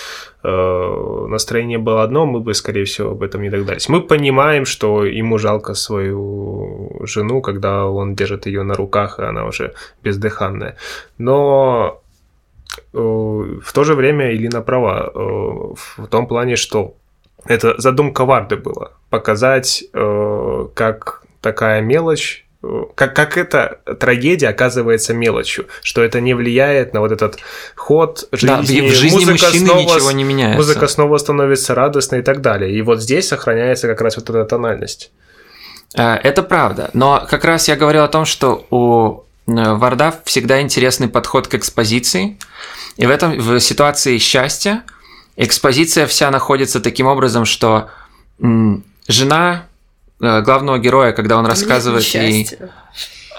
э, 0.43 1.25
настроение 1.29 1.77
было 1.77 2.01
одно, 2.01 2.25
мы 2.25 2.39
бы, 2.39 2.55
скорее 2.55 2.85
всего, 2.85 3.11
об 3.11 3.21
этом 3.21 3.43
не 3.43 3.49
догадались. 3.51 3.87
Мы 3.87 4.01
понимаем, 4.01 4.65
что 4.65 5.05
ему 5.05 5.37
жалко 5.37 5.75
свою 5.75 7.01
жену, 7.05 7.41
когда 7.41 7.85
он 7.85 8.15
держит 8.15 8.47
ее 8.47 8.63
на 8.63 8.73
руках, 8.73 9.19
и 9.19 9.23
она 9.23 9.45
уже 9.45 9.73
бездыханная. 10.01 10.77
Но 11.19 12.01
э, 12.93 12.97
в 12.97 13.73
то 13.73 13.83
же 13.83 13.93
время 13.93 14.33
Илина 14.33 14.61
права 14.61 15.11
э, 15.13 15.19
в 15.19 16.07
том 16.09 16.25
плане, 16.25 16.55
что 16.55 16.95
это 17.45 17.79
задумка 17.79 18.25
Варды 18.25 18.57
была 18.57 18.89
показать, 19.11 19.83
э, 19.93 20.67
как 20.73 21.21
такая 21.41 21.81
мелочь, 21.81 22.45
как, 22.95 23.15
как 23.15 23.37
эта 23.37 23.79
трагедия 23.99 24.49
оказывается 24.49 25.13
мелочью, 25.13 25.67
что 25.81 26.03
это 26.03 26.21
не 26.21 26.35
влияет 26.35 26.93
на 26.93 26.99
вот 26.99 27.11
этот 27.11 27.39
ход 27.75 28.27
жизни. 28.31 28.81
Да, 28.81 28.87
в 28.87 28.91
жизни 28.91 29.25
музыка 29.25 29.31
мужчины 29.31 29.65
снова, 29.65 29.79
ничего 29.79 30.11
не 30.11 30.23
меняется. 30.23 30.57
Музыка 30.57 30.87
снова 30.87 31.17
становится 31.17 31.73
радостной 31.73 32.19
и 32.19 32.21
так 32.21 32.41
далее. 32.41 32.71
И 32.71 32.81
вот 32.83 33.01
здесь 33.01 33.27
сохраняется 33.27 33.87
как 33.87 33.99
раз 34.01 34.15
вот 34.15 34.29
эта 34.29 34.45
тональность. 34.45 35.11
Э, 35.95 36.17
это 36.23 36.43
правда. 36.43 36.91
Но 36.93 37.25
как 37.27 37.45
раз 37.45 37.67
я 37.67 37.75
говорил 37.75 38.03
о 38.03 38.07
том, 38.07 38.25
что 38.25 38.67
у 38.69 39.23
э, 39.51 39.73
Варда 39.73 40.13
всегда 40.25 40.61
интересный 40.61 41.07
подход 41.07 41.47
к 41.47 41.55
экспозиции. 41.55 42.37
И 42.97 43.07
в 43.07 43.09
этом 43.09 43.39
в 43.39 43.59
ситуации 43.59 44.19
счастья 44.19 44.83
экспозиция 45.35 46.05
вся 46.05 46.29
находится 46.29 46.79
таким 46.79 47.07
образом, 47.07 47.45
что 47.45 47.89
жена 49.07 49.65
Э, 49.65 49.70
главного 50.21 50.77
героя, 50.77 51.11
когда 51.11 51.37
он 51.37 51.45
рассказывает 51.45 52.03
ей... 52.03 52.47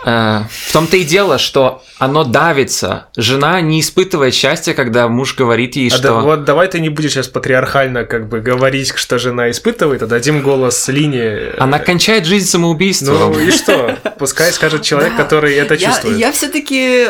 Э, 0.05 0.41
в 0.51 0.73
том-то 0.73 0.97
и 0.97 1.05
дело, 1.05 1.39
что 1.39 1.83
оно 1.99 2.25
давится. 2.25 3.07
Жена 3.17 3.61
не 3.61 3.81
испытывает 3.81 4.35
счастья, 4.35 4.75
когда 4.75 5.07
муж 5.09 5.37
говорит 5.37 5.77
ей, 5.77 5.89
А 5.89 5.95
что... 5.95 6.03
да- 6.03 6.13
вот 6.15 6.45
давай 6.45 6.67
ты 6.69 6.81
не 6.81 6.89
будешь 6.89 7.13
сейчас 7.13 7.29
патриархально 7.29 8.05
как 8.05 8.29
бы 8.29 8.41
говорить, 8.41 8.93
что 8.97 9.19
жена 9.19 9.51
испытывает, 9.51 10.03
а 10.03 10.07
дадим 10.07 10.43
голос 10.43 10.89
Лине. 10.89 11.53
Она 11.59 11.79
кончает 11.79 12.25
жизнь 12.27 12.49
самоубийством. 12.49 13.33
Ну 13.33 13.39
и 13.39 13.51
что? 13.53 13.97
Пускай 14.19 14.53
скажет 14.53 14.83
человек, 14.83 15.13
Да. 15.17 15.23
который 15.23 15.55
это 15.55 15.75
Я- 15.75 15.87
чувствует. 15.89 16.19
Я, 16.19 16.33
все-таки, 16.33 17.07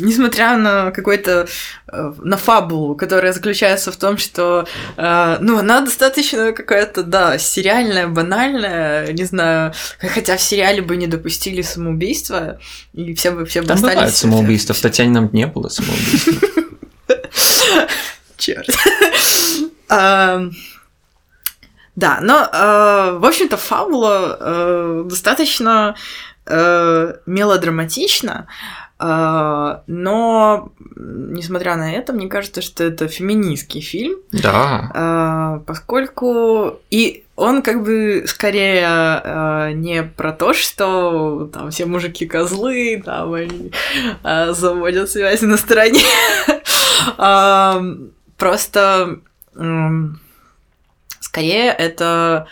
несмотря 0.00 0.56
на 0.56 0.90
какой-то 0.90 1.46
э, 1.92 2.12
на 2.22 2.36
фабулу, 2.36 2.94
которая 2.94 3.32
заключается 3.32 3.92
в 3.92 3.96
том, 3.96 4.16
что 4.18 4.66
э, 4.96 5.36
ну 5.40 5.58
она 5.58 5.80
достаточно 5.80 6.52
какая-то, 6.52 7.02
да, 7.02 7.38
сериальная, 7.38 8.06
банальная, 8.06 9.12
не 9.12 9.24
знаю, 9.24 9.72
хотя 10.00 10.36
в 10.36 10.42
сериале 10.42 10.82
бы 10.82 10.96
не 10.96 11.06
допустили 11.06 11.57
самоубийства, 11.62 12.58
и 12.92 13.14
все 13.14 13.30
бы 13.30 13.44
все 13.44 13.62
бы 13.62 13.68
Там 13.68 13.76
остались... 13.76 14.14
самоубийство. 14.14 14.74
В 14.74 14.80
Татьянином 14.80 15.30
не 15.32 15.46
было 15.46 15.68
самоубийства. 15.68 16.32
Черт. 18.36 18.68
Да, 21.98 22.20
но, 22.22 22.48
э, 22.52 23.18
в 23.18 23.24
общем-то, 23.24 23.56
фабула 23.56 24.36
э, 24.38 25.04
достаточно 25.06 25.96
э, 26.46 27.14
мелодраматична, 27.26 28.46
но, 29.00 30.72
несмотря 30.96 31.76
на 31.76 31.92
это, 31.92 32.12
мне 32.12 32.26
кажется, 32.26 32.62
что 32.62 32.82
это 32.82 33.06
феминистский 33.06 33.80
фильм, 33.80 34.16
Да. 34.32 35.60
поскольку 35.68 36.80
и 36.90 37.24
он 37.38 37.62
как 37.62 37.84
бы 37.84 38.24
скорее 38.26 39.20
э, 39.22 39.70
не 39.72 40.02
про 40.02 40.32
то, 40.32 40.52
что 40.52 41.48
там 41.52 41.70
все 41.70 41.86
мужики 41.86 42.26
козлы, 42.26 43.00
там 43.04 43.32
они 43.32 43.70
э, 44.24 44.52
заводят 44.52 45.08
связи 45.08 45.44
на 45.44 45.56
стороне. 45.56 46.02
Просто 48.36 49.20
скорее 51.20 51.70
это 51.70 52.48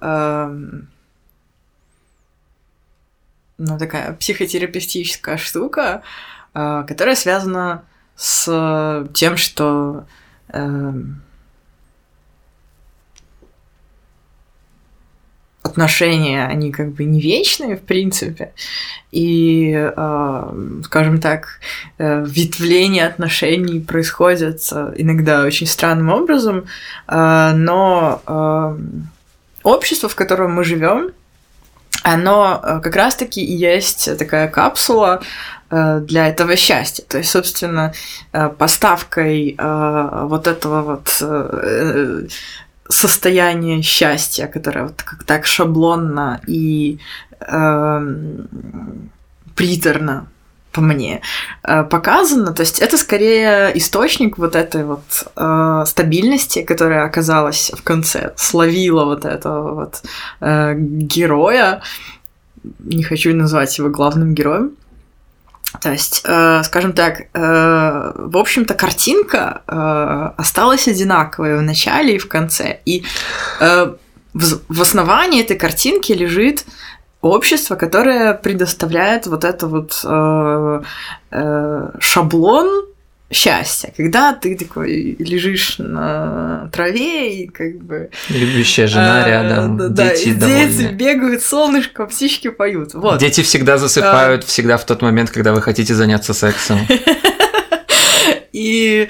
ну, 0.00 0.88
такая 3.78 4.14
психотерапевтическая 4.14 5.36
штука, 5.36 6.02
а, 6.52 6.82
которая 6.82 7.14
связана 7.14 7.84
с 8.16 9.06
тем, 9.14 9.36
что 9.36 10.06
отношения, 15.74 16.46
они 16.46 16.70
как 16.70 16.92
бы 16.92 17.04
не 17.04 17.20
вечные, 17.20 17.76
в 17.76 17.80
принципе, 17.80 18.52
и, 19.10 19.72
э, 19.74 20.80
скажем 20.84 21.20
так, 21.20 21.60
э, 21.98 22.24
ветвление 22.26 23.06
отношений 23.06 23.80
происходит 23.80 24.60
э, 24.72 24.94
иногда 24.96 25.42
очень 25.42 25.66
странным 25.66 26.10
образом, 26.10 26.64
э, 27.08 27.52
но 27.54 28.22
э, 28.26 28.78
общество, 29.64 30.08
в 30.08 30.14
котором 30.14 30.54
мы 30.54 30.64
живем, 30.64 31.10
оно 32.04 32.60
э, 32.62 32.80
как 32.80 32.94
раз-таки 32.96 33.44
и 33.44 33.52
есть 33.52 34.16
такая 34.18 34.48
капсула 34.48 35.22
э, 35.70 36.00
для 36.00 36.28
этого 36.28 36.54
счастья. 36.56 37.04
То 37.08 37.18
есть, 37.18 37.30
собственно, 37.30 37.92
поставкой 38.58 39.56
вот 39.58 40.46
этого 40.46 40.82
вот 40.82 42.28
э, 42.88 42.92
состояния 42.92 43.82
счастья, 43.82 44.46
которое 44.46 44.84
вот 44.84 45.02
как 45.02 45.24
так 45.24 45.46
шаблонно 45.46 46.40
и 46.46 46.98
эм, 47.40 49.10
приторно 49.54 50.26
по 50.74 50.80
мне 50.80 51.20
э, 51.62 51.84
показано. 51.84 52.52
То 52.52 52.62
есть 52.62 52.80
это 52.80 52.98
скорее 52.98 53.70
источник 53.78 54.38
вот 54.38 54.56
этой 54.56 54.84
вот 54.84 55.04
э, 55.36 55.84
стабильности, 55.86 56.62
которая 56.62 57.04
оказалась 57.04 57.70
в 57.74 57.82
конце, 57.82 58.32
словила 58.36 59.04
вот 59.04 59.24
этого 59.24 59.74
вот 59.74 60.02
э, 60.40 60.74
героя. 60.76 61.80
Не 62.80 63.02
хочу 63.02 63.34
назвать 63.34 63.78
его 63.78 63.88
главным 63.88 64.34
героем. 64.34 64.72
То 65.80 65.90
есть, 65.92 66.22
э, 66.24 66.62
скажем 66.64 66.92
так, 66.92 67.22
э, 67.32 68.12
в 68.16 68.36
общем-то, 68.36 68.74
картинка 68.74 69.62
э, 69.66 70.40
осталась 70.40 70.88
одинаковой 70.88 71.58
в 71.58 71.62
начале 71.62 72.16
и 72.16 72.18
в 72.18 72.28
конце. 72.28 72.80
И 72.84 73.04
э, 73.60 73.94
в, 74.34 74.60
в 74.68 74.82
основании 74.82 75.42
этой 75.42 75.56
картинки 75.56 76.12
лежит 76.12 76.64
общество, 77.20 77.76
которое 77.76 78.34
предоставляет 78.34 79.26
вот 79.26 79.44
это 79.44 79.66
вот 79.66 80.00
э, 80.04 80.82
э, 81.30 81.90
шаблон 81.98 82.86
счастья, 83.34 83.92
когда 83.96 84.32
ты 84.32 84.56
такой 84.56 85.16
лежишь 85.18 85.76
на 85.78 86.70
траве 86.72 87.42
и 87.42 87.48
как 87.48 87.78
бы 87.82 88.10
Любящая 88.28 88.86
жена 88.86 89.26
э, 89.26 89.30
рядом, 89.30 89.76
да, 89.76 89.88
да, 89.88 90.08
дети 90.10 90.28
и 90.28 90.34
дети 90.34 90.92
бегают, 90.92 91.42
солнышко, 91.42 92.06
птички 92.06 92.48
поют. 92.48 92.94
Вот. 92.94 93.18
Дети 93.18 93.42
всегда 93.42 93.76
засыпают, 93.76 94.44
всегда 94.44 94.76
в 94.76 94.86
тот 94.86 95.02
момент, 95.02 95.30
когда 95.30 95.52
вы 95.52 95.60
хотите 95.60 95.94
заняться 95.94 96.32
сексом. 96.32 96.78
И, 98.52 99.08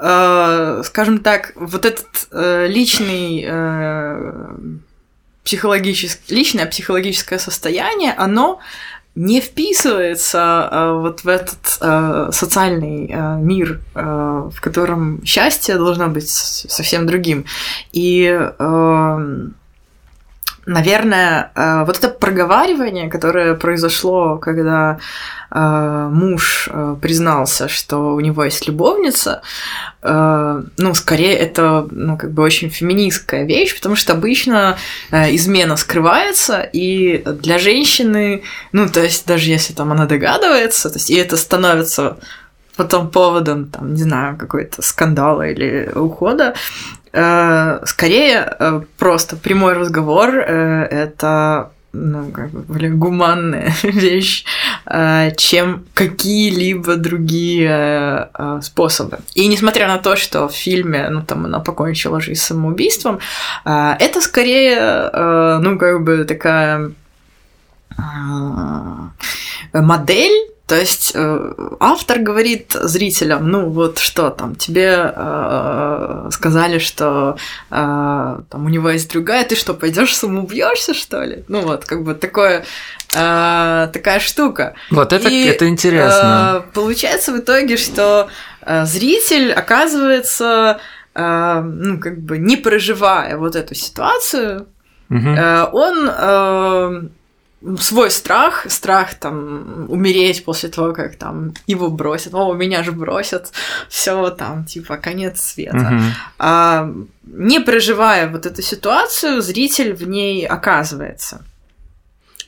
э, 0.00 0.82
скажем 0.84 1.18
так, 1.18 1.52
вот 1.54 1.84
этот 1.84 2.06
э, 2.32 2.66
личный 2.68 3.44
э, 3.46 4.48
психологический, 5.44 6.34
личное 6.34 6.66
психологическое 6.66 7.38
состояние, 7.38 8.14
оно 8.16 8.60
не 9.18 9.40
вписывается 9.40 10.68
э, 10.70 10.92
вот 10.92 11.24
в 11.24 11.28
этот 11.28 11.78
э, 11.80 12.28
социальный 12.30 13.10
э, 13.10 13.36
мир, 13.38 13.80
э, 13.94 14.00
в 14.54 14.60
котором 14.60 15.24
счастье 15.24 15.76
должно 15.76 16.06
быть 16.06 16.30
совсем 16.30 17.04
другим. 17.06 17.44
И 17.90 18.26
э, 18.30 19.48
наверное, 20.68 21.50
э, 21.54 21.84
вот 21.84 21.98
это 21.98 22.08
проговаривание, 22.10 23.08
которое 23.08 23.54
произошло, 23.54 24.36
когда 24.36 24.98
э, 25.50 26.08
муж 26.12 26.68
э, 26.70 26.96
признался, 27.00 27.68
что 27.68 28.14
у 28.14 28.20
него 28.20 28.44
есть 28.44 28.68
любовница, 28.68 29.42
ну, 30.00 30.94
скорее 30.94 31.34
это, 31.34 31.88
ну, 31.90 32.16
как 32.16 32.30
бы 32.30 32.44
очень 32.44 32.70
феминистская 32.70 33.44
вещь, 33.44 33.74
потому 33.74 33.96
что 33.96 34.12
обычно 34.12 34.78
измена 35.10 35.76
скрывается, 35.76 36.60
и 36.60 37.24
для 37.24 37.58
женщины, 37.58 38.44
ну, 38.70 38.88
то 38.88 39.02
есть 39.02 39.26
даже 39.26 39.50
если 39.50 39.74
там 39.74 39.90
она 39.90 40.06
догадывается, 40.06 40.88
то 40.88 40.96
есть 40.96 41.10
и 41.10 41.16
это 41.16 41.36
становится 41.36 42.16
потом 42.76 43.10
поводом, 43.10 43.66
там, 43.70 43.92
не 43.92 44.02
знаю, 44.02 44.36
какой-то 44.36 44.82
скандала 44.82 45.48
или 45.48 45.90
ухода, 45.94 46.54
скорее 47.86 48.56
э, 48.58 48.82
просто 48.98 49.36
прямой 49.36 49.72
разговор 49.74 50.38
э, 50.38 50.84
это 50.90 51.70
ну, 51.92 52.30
как 52.30 52.50
бы, 52.50 52.60
более 52.60 52.90
гуманная 52.90 53.72
вещь, 53.82 54.44
э, 54.86 55.32
чем 55.36 55.84
какие-либо 55.94 56.96
другие 56.96 58.28
э, 58.34 58.60
способы. 58.62 59.18
И 59.34 59.46
несмотря 59.46 59.88
на 59.88 59.98
то, 59.98 60.16
что 60.16 60.48
в 60.48 60.52
фильме, 60.52 61.08
ну, 61.10 61.22
там, 61.22 61.46
она 61.46 61.60
покончила 61.60 62.20
жизнь 62.20 62.40
самоубийством, 62.40 63.20
э, 63.64 63.96
это 63.98 64.20
скорее, 64.20 64.76
э, 65.12 65.58
ну, 65.62 65.78
как 65.78 66.04
бы 66.04 66.24
такая 66.24 66.92
э, 67.96 69.80
модель, 69.80 70.50
то 70.68 70.78
есть 70.78 71.12
э, 71.14 71.52
автор 71.80 72.18
говорит 72.18 72.72
зрителям, 72.72 73.50
ну 73.50 73.70
вот 73.70 73.96
что 73.96 74.28
там, 74.28 74.54
тебе 74.54 75.12
э, 75.16 76.28
сказали, 76.30 76.78
что 76.78 77.38
э, 77.70 77.74
там 78.50 78.66
у 78.66 78.68
него 78.68 78.90
есть 78.90 79.10
другая, 79.10 79.46
ты 79.46 79.56
что, 79.56 79.72
пойдешь 79.72 80.14
самоубьешься, 80.14 80.92
что 80.92 81.24
ли? 81.24 81.42
Ну 81.48 81.62
вот, 81.62 81.86
как 81.86 82.04
бы 82.04 82.14
такое, 82.14 82.66
э, 83.14 83.88
такая 83.92 84.20
штука. 84.20 84.74
Вот 84.90 85.14
это, 85.14 85.26
И, 85.28 85.46
это 85.46 85.66
интересно. 85.66 86.62
Э, 86.66 86.72
получается 86.74 87.32
в 87.32 87.38
итоге, 87.38 87.78
что 87.78 88.28
э, 88.60 88.84
зритель 88.84 89.52
оказывается, 89.52 90.80
э, 91.14 91.60
ну 91.62 91.98
как 91.98 92.20
бы 92.20 92.36
не 92.36 92.58
проживая 92.58 93.38
вот 93.38 93.56
эту 93.56 93.74
ситуацию, 93.74 94.66
Мгм. 95.08 95.34
Э, 95.34 95.64
он 95.72 96.10
э, 96.10 97.08
свой 97.80 98.10
страх, 98.10 98.66
страх 98.70 99.14
там 99.14 99.86
умереть 99.88 100.44
после 100.44 100.68
того, 100.68 100.92
как 100.92 101.16
там 101.16 101.54
его 101.66 101.88
бросят, 101.88 102.34
о, 102.34 102.52
меня 102.54 102.82
же 102.84 102.92
бросят, 102.92 103.52
все 103.88 104.30
там, 104.30 104.64
типа, 104.64 104.96
конец 104.96 105.40
света. 105.40 105.76
Мгм. 105.76 106.02
А, 106.38 106.92
не 107.24 107.60
проживая 107.60 108.28
вот 108.28 108.46
эту 108.46 108.62
ситуацию, 108.62 109.42
зритель 109.42 109.94
в 109.94 110.08
ней 110.08 110.46
оказывается. 110.46 111.44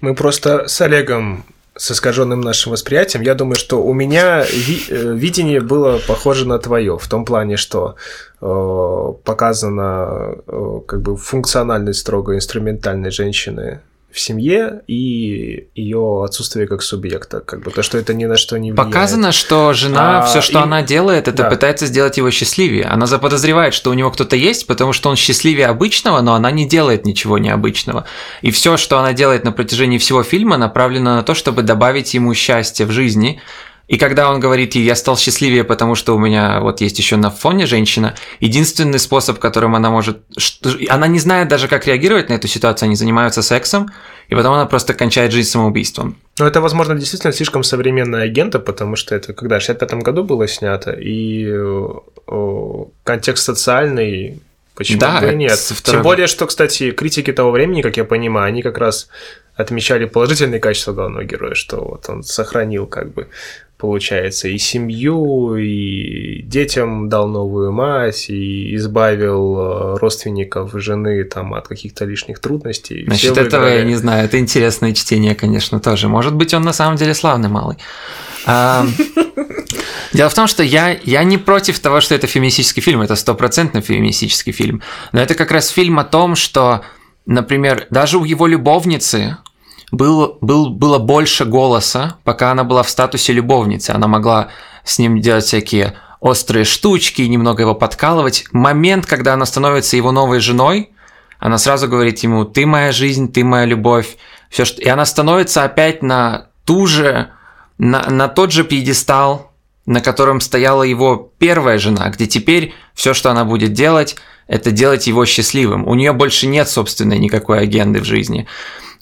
Мы 0.01 0.15
просто 0.15 0.69
с 0.69 0.81
Олегом 0.81 1.45
с 1.77 1.91
искаженным 1.93 2.41
нашим 2.41 2.73
восприятием, 2.73 3.23
я 3.23 3.35
думаю, 3.35 3.55
что 3.55 3.83
у 3.83 3.95
меня 3.95 4.45
ви- 4.45 4.87
э, 4.91 5.15
видение 5.15 5.61
было 5.61 5.99
похоже 6.07 6.47
на 6.47 6.59
твое, 6.59 6.99
в 6.99 7.09
том 7.09 7.25
плане, 7.25 7.57
что 7.57 7.95
э, 8.41 9.13
показана 9.25 10.35
э, 10.47 10.81
как 10.87 11.01
бы 11.01 11.17
функциональность 11.17 12.01
строго 12.01 12.35
инструментальной 12.35 13.11
женщины 13.11 13.81
в 14.13 14.19
семье 14.19 14.83
и 14.89 15.69
ее 15.75 16.25
отсутствие 16.25 16.67
как 16.67 16.83
субъекта, 16.83 17.41
как 17.41 17.63
бы 17.63 17.71
то, 17.71 17.83
что 17.83 17.97
это 17.99 18.13
ни 18.15 18.25
на 18.25 18.37
что 18.37 18.57
не 18.59 18.73
влияет. 18.73 18.89
Показано, 18.89 19.33
что 19.33 19.73
жена 19.73 20.21
А, 20.21 20.27
все, 20.27 20.41
что 20.41 20.59
и- 20.59 20.63
она 20.63 20.83
делает, 20.83 21.29
это 21.29 21.45
да. 21.45 21.51
пытается 21.51 21.87
сделать 21.87 22.17
его 22.17 22.31
счастливее. 22.31 22.85
Она 22.87 23.07
заподозревает, 23.07 23.73
что 23.75 23.91
у 23.91 23.95
него 23.95 24.11
кто-то 24.11 24.37
есть, 24.37 24.67
потому 24.67 24.93
что 24.93 25.11
он 25.11 25.17
счастливее 25.17 25.67
обычного, 25.67 26.21
но 26.21 26.35
она 26.35 26.51
не 26.51 26.67
делает 26.69 27.07
ничего 27.07 27.39
необычного. 27.39 28.05
И 28.43 28.51
все, 28.51 28.77
что 28.77 28.99
она 28.99 29.13
делает 29.13 29.45
на 29.45 29.53
протяжении 29.53 29.99
всего 29.99 30.23
фильма, 30.23 30.57
направлено 30.57 31.15
на 31.17 31.23
то, 31.23 31.35
чтобы 31.35 31.63
добавить 31.63 32.15
ему 32.15 32.35
счастье 32.35 32.87
в 32.87 32.91
жизни. 32.91 33.41
И 33.91 33.99
когда 33.99 34.31
он 34.31 34.39
говорит 34.39 34.77
ей, 34.77 34.85
я 34.85 34.95
стал 34.95 35.19
счастливее, 35.19 35.65
потому 35.65 35.97
что 35.97 36.15
у 36.15 36.19
меня 36.21 36.61
вот 36.61 36.81
есть 36.81 36.97
еще 37.01 37.17
на 37.17 37.29
фоне 37.29 37.67
женщина, 37.67 38.15
единственный 38.39 39.01
способ, 39.01 39.41
которым 39.41 39.75
она 39.75 39.91
может... 39.91 40.19
Она 40.89 41.09
не 41.09 41.19
знает 41.19 41.49
даже, 41.49 41.67
как 41.67 41.89
реагировать 41.89 42.29
на 42.29 42.35
эту 42.35 42.47
ситуацию, 42.47 42.87
они 42.87 42.95
занимаются 42.95 43.43
сексом, 43.43 43.91
и 44.29 44.37
потом 44.37 44.55
она 44.55 44.67
просто 44.67 44.95
кончает 44.95 45.33
жизнь 45.33 45.51
самоубийством. 45.51 46.17
Ну, 46.39 46.47
это, 46.47 46.61
возможно, 46.61 46.95
действительно 46.95 47.33
слишком 47.33 47.65
современная 47.65 48.23
агента, 48.23 48.61
потому 48.61 48.95
что 48.95 49.17
это 49.17 49.33
когда 49.33 49.59
в 49.59 49.63
65 49.63 49.95
году 50.05 50.23
было 50.23 50.47
снято, 50.47 50.93
и 50.93 51.53
контекст 53.03 53.45
социальный, 53.45 54.41
почему 54.77 55.01
Да, 55.01 55.21
бы 55.21 55.33
и 55.33 55.35
нет. 55.35 55.59
со 55.59 55.75
второй- 55.75 55.97
Тем 55.97 56.03
более, 56.05 56.27
что, 56.29 56.47
кстати, 56.47 56.93
критики 56.93 57.33
того 57.33 57.51
времени, 57.51 57.83
как 57.83 57.97
я 57.97 58.05
понимаю, 58.05 58.47
они 58.47 58.63
как 58.63 58.79
раз 58.79 59.09
отмечали 59.57 60.05
положительные 60.05 60.61
качества 60.61 60.93
главного 60.93 61.25
героя, 61.25 61.55
что 61.55 61.79
вот 61.85 62.09
он 62.09 62.23
сохранил 62.23 62.87
как 62.87 63.13
бы 63.13 63.27
получается, 63.81 64.49
и 64.49 64.59
семью, 64.59 65.57
и 65.57 66.43
детям 66.43 67.09
дал 67.09 67.29
новую 67.29 67.73
мать, 67.73 68.27
и 68.29 68.77
избавил 68.77 69.59
э, 69.59 69.99
родственников 69.99 70.73
жены 70.75 71.25
там 71.25 71.55
от 71.55 71.67
каких-то 71.69 72.05
лишних 72.05 72.39
трудностей. 72.39 73.05
Насчет 73.07 73.33
Все 73.33 73.43
этого 73.43 73.67
я 73.67 73.85
не 73.85 73.97
знаю. 73.97 74.27
Это 74.27 74.39
интересное 74.39 74.93
чтение, 74.93 75.35
конечно, 75.35 75.81
тоже. 75.81 76.09
Может 76.09 76.35
быть, 76.35 76.53
он 76.55 76.63
на 76.63 76.73
самом 76.73 76.97
деле 76.97 77.15
славный 77.15 77.49
малый. 77.49 77.77
А, 78.47 78.87
Дело 80.13 80.29
в 80.29 80.35
том, 80.35 80.47
что 80.47 80.63
я, 80.63 80.99
я 81.05 81.23
не 81.25 81.39
против 81.39 81.79
того, 81.79 82.01
что 82.01 82.15
это 82.15 82.27
феминистический 82.27 82.83
фильм, 82.83 83.01
это 83.01 83.15
стопроцентно 83.15 83.81
феминистический 83.81 84.53
фильм. 84.53 84.83
Но 85.13 85.21
это 85.21 85.35
как 85.35 85.51
раз 85.51 85.69
фильм 85.69 85.99
о 85.99 86.05
том, 86.05 86.35
что, 86.35 86.83
например, 87.27 87.87
даже 87.91 88.19
у 88.19 88.25
его 88.25 88.47
любовницы 88.47 89.39
был, 89.91 90.39
был, 90.41 90.71
было 90.71 90.99
больше 90.99 91.45
голоса, 91.45 92.19
пока 92.25 92.53
она 92.53 92.65
была 92.65 92.83
в 92.83 92.91
статусе 92.91 93.33
любовницы. 93.33 93.91
Она 93.91 94.09
могла 94.09 94.49
с 94.85 94.99
ним 94.99 95.21
делать 95.21 95.45
всякие 95.45 95.95
острые 96.21 96.65
штучки, 96.65 97.23
немного 97.23 97.63
его 97.63 97.75
подкалывать. 97.75 98.45
Момент, 98.53 99.07
когда 99.07 99.35
она 99.35 99.47
становится 99.47 99.97
его 99.97 100.13
новой 100.13 100.41
женой, 100.41 100.91
она 101.39 101.57
сразу 101.59 101.89
говорит 101.89 102.19
ему, 102.19 102.45
ты 102.45 102.67
моя 102.67 102.93
жизнь, 102.93 103.33
ты 103.33 103.43
моя 103.43 103.65
любовь. 103.65 104.17
Все, 104.51 104.65
что... 104.65 104.81
И 104.83 104.89
она 104.89 105.07
становится 105.07 105.65
опять 105.65 106.03
на 106.03 106.49
ту 106.65 106.87
же, 106.87 107.31
на, 107.79 108.09
на 108.11 108.29
тот 108.29 108.53
же 108.53 108.63
пьедестал, 108.65 109.51
на 109.87 110.01
котором 110.01 110.41
стояла 110.41 110.83
его 110.83 111.33
первая 111.39 111.79
жена, 111.79 112.11
где 112.11 112.27
теперь 112.27 112.75
все, 112.95 113.15
что 113.15 113.31
она 113.31 113.45
будет 113.45 113.73
делать, 113.73 114.17
это 114.47 114.71
делать 114.71 115.07
его 115.07 115.25
счастливым. 115.25 115.89
У 115.89 115.95
нее 115.95 116.13
больше 116.13 116.47
нет 116.47 116.69
собственной 116.69 117.19
никакой 117.19 117.61
агенды 117.61 118.01
в 118.01 118.05
жизни. 118.05 118.47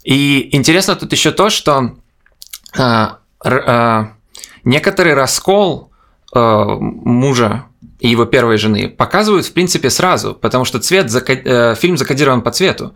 И 0.08 0.56
интересно 0.56 0.96
тут 0.96 1.12
еще 1.12 1.32
то, 1.32 1.50
что 1.50 1.90
а, 2.74 3.18
а, 3.44 4.12
некоторый 4.64 5.12
раскол 5.12 5.90
а, 6.32 6.76
мужа 6.80 7.66
и 8.00 8.08
его 8.08 8.24
первой 8.24 8.56
жены 8.56 8.88
показывают, 8.88 9.44
в 9.44 9.52
принципе, 9.52 9.90
сразу, 9.90 10.34
потому 10.34 10.64
что 10.64 10.78
цвет 10.78 11.10
зака- 11.10 11.42
э, 11.44 11.74
фильм 11.74 11.98
закодирован 11.98 12.40
по 12.40 12.50
цвету. 12.52 12.94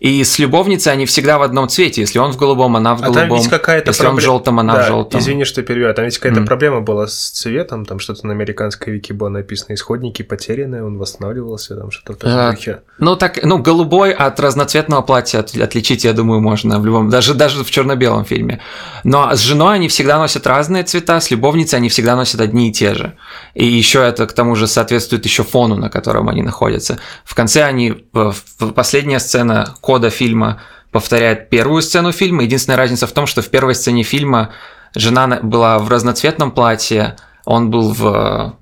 И 0.00 0.22
с 0.24 0.38
любовницей 0.38 0.92
они 0.92 1.06
всегда 1.06 1.38
в 1.38 1.42
одном 1.42 1.68
цвете. 1.68 2.02
Если 2.02 2.18
он 2.18 2.32
в 2.32 2.36
голубом, 2.36 2.76
она 2.76 2.94
в 2.94 3.00
А 3.02 3.04
там 3.06 3.12
голубом. 3.14 3.38
ведь 3.38 3.48
какая-то 3.48 3.90
Если 3.90 4.06
он 4.06 4.16
в 4.16 4.20
желтом, 4.20 4.58
она 4.60 4.74
Да, 4.74 4.82
в 4.82 4.86
желтом. 4.86 5.20
Извини, 5.20 5.44
что 5.44 5.62
перебиваю. 5.62 5.94
Там 5.94 6.04
ведь 6.04 6.18
какая-то 6.18 6.40
Мгм. 6.40 6.46
проблема 6.46 6.80
была 6.80 7.06
с 7.06 7.30
цветом, 7.30 7.84
там 7.86 7.98
что-то 7.98 8.26
на 8.26 8.32
американской 8.32 8.92
вики 8.92 9.12
было 9.12 9.28
написано, 9.28 9.74
исходники 9.74 10.22
потеряны, 10.22 10.84
он 10.84 10.98
восстанавливался, 10.98 11.76
там 11.76 11.90
что-то 11.90 12.12
в 12.12 12.16
таком 12.18 12.36
А, 12.38 12.50
духе. 12.52 12.80
Ну 12.98 13.16
так, 13.16 13.42
ну 13.42 13.58
голубой 13.58 14.12
от 14.12 14.38
разноцветного 14.40 15.02
платья 15.02 15.38
от- 15.40 15.56
отличить, 15.56 16.04
я 16.04 16.12
думаю, 16.12 16.40
можно 16.40 16.78
в 16.80 16.86
любом, 16.86 17.08
даже 17.10 17.34
даже 17.34 17.64
в 17.64 17.70
черно-белом 17.70 18.24
фильме. 18.24 18.60
Но 19.04 19.34
с 19.34 19.40
женой 19.40 19.76
они 19.76 19.88
всегда 19.88 20.18
носят 20.18 20.46
разные 20.46 20.82
цвета, 20.82 21.20
с 21.20 21.30
любовницей 21.30 21.78
они 21.78 21.88
всегда 21.88 22.16
носят 22.16 22.40
одни 22.40 22.68
и 22.68 22.72
те 22.72 22.94
же. 22.94 23.14
И 23.54 23.64
еще 23.64 24.00
это 24.00 24.26
к 24.26 24.32
тому 24.32 24.54
же 24.56 24.66
соответствует 24.66 25.24
еще 25.24 25.44
фону, 25.44 25.76
на 25.76 25.88
котором 25.90 26.28
они 26.28 26.42
находятся. 26.42 26.98
В 27.24 27.34
конце 27.34 27.62
они 27.62 28.04
в- 28.12 28.34
последняя 28.74 29.18
сцена 29.20 29.74
кода 29.84 30.08
фильма 30.08 30.62
повторяет 30.90 31.50
первую 31.50 31.82
сцену 31.82 32.10
фильма. 32.10 32.42
Единственная 32.44 32.78
разница 32.78 33.06
в 33.06 33.12
том, 33.12 33.26
что 33.26 33.42
в 33.42 33.48
первой 33.50 33.74
сцене 33.74 34.02
фильма 34.02 34.50
жена 34.94 35.26
на- 35.26 35.40
была 35.40 35.78
в 35.78 35.88
разноцветном 35.90 36.52
платье, 36.52 37.16
он 37.44 37.70
был 37.70 37.92
в 37.92 38.56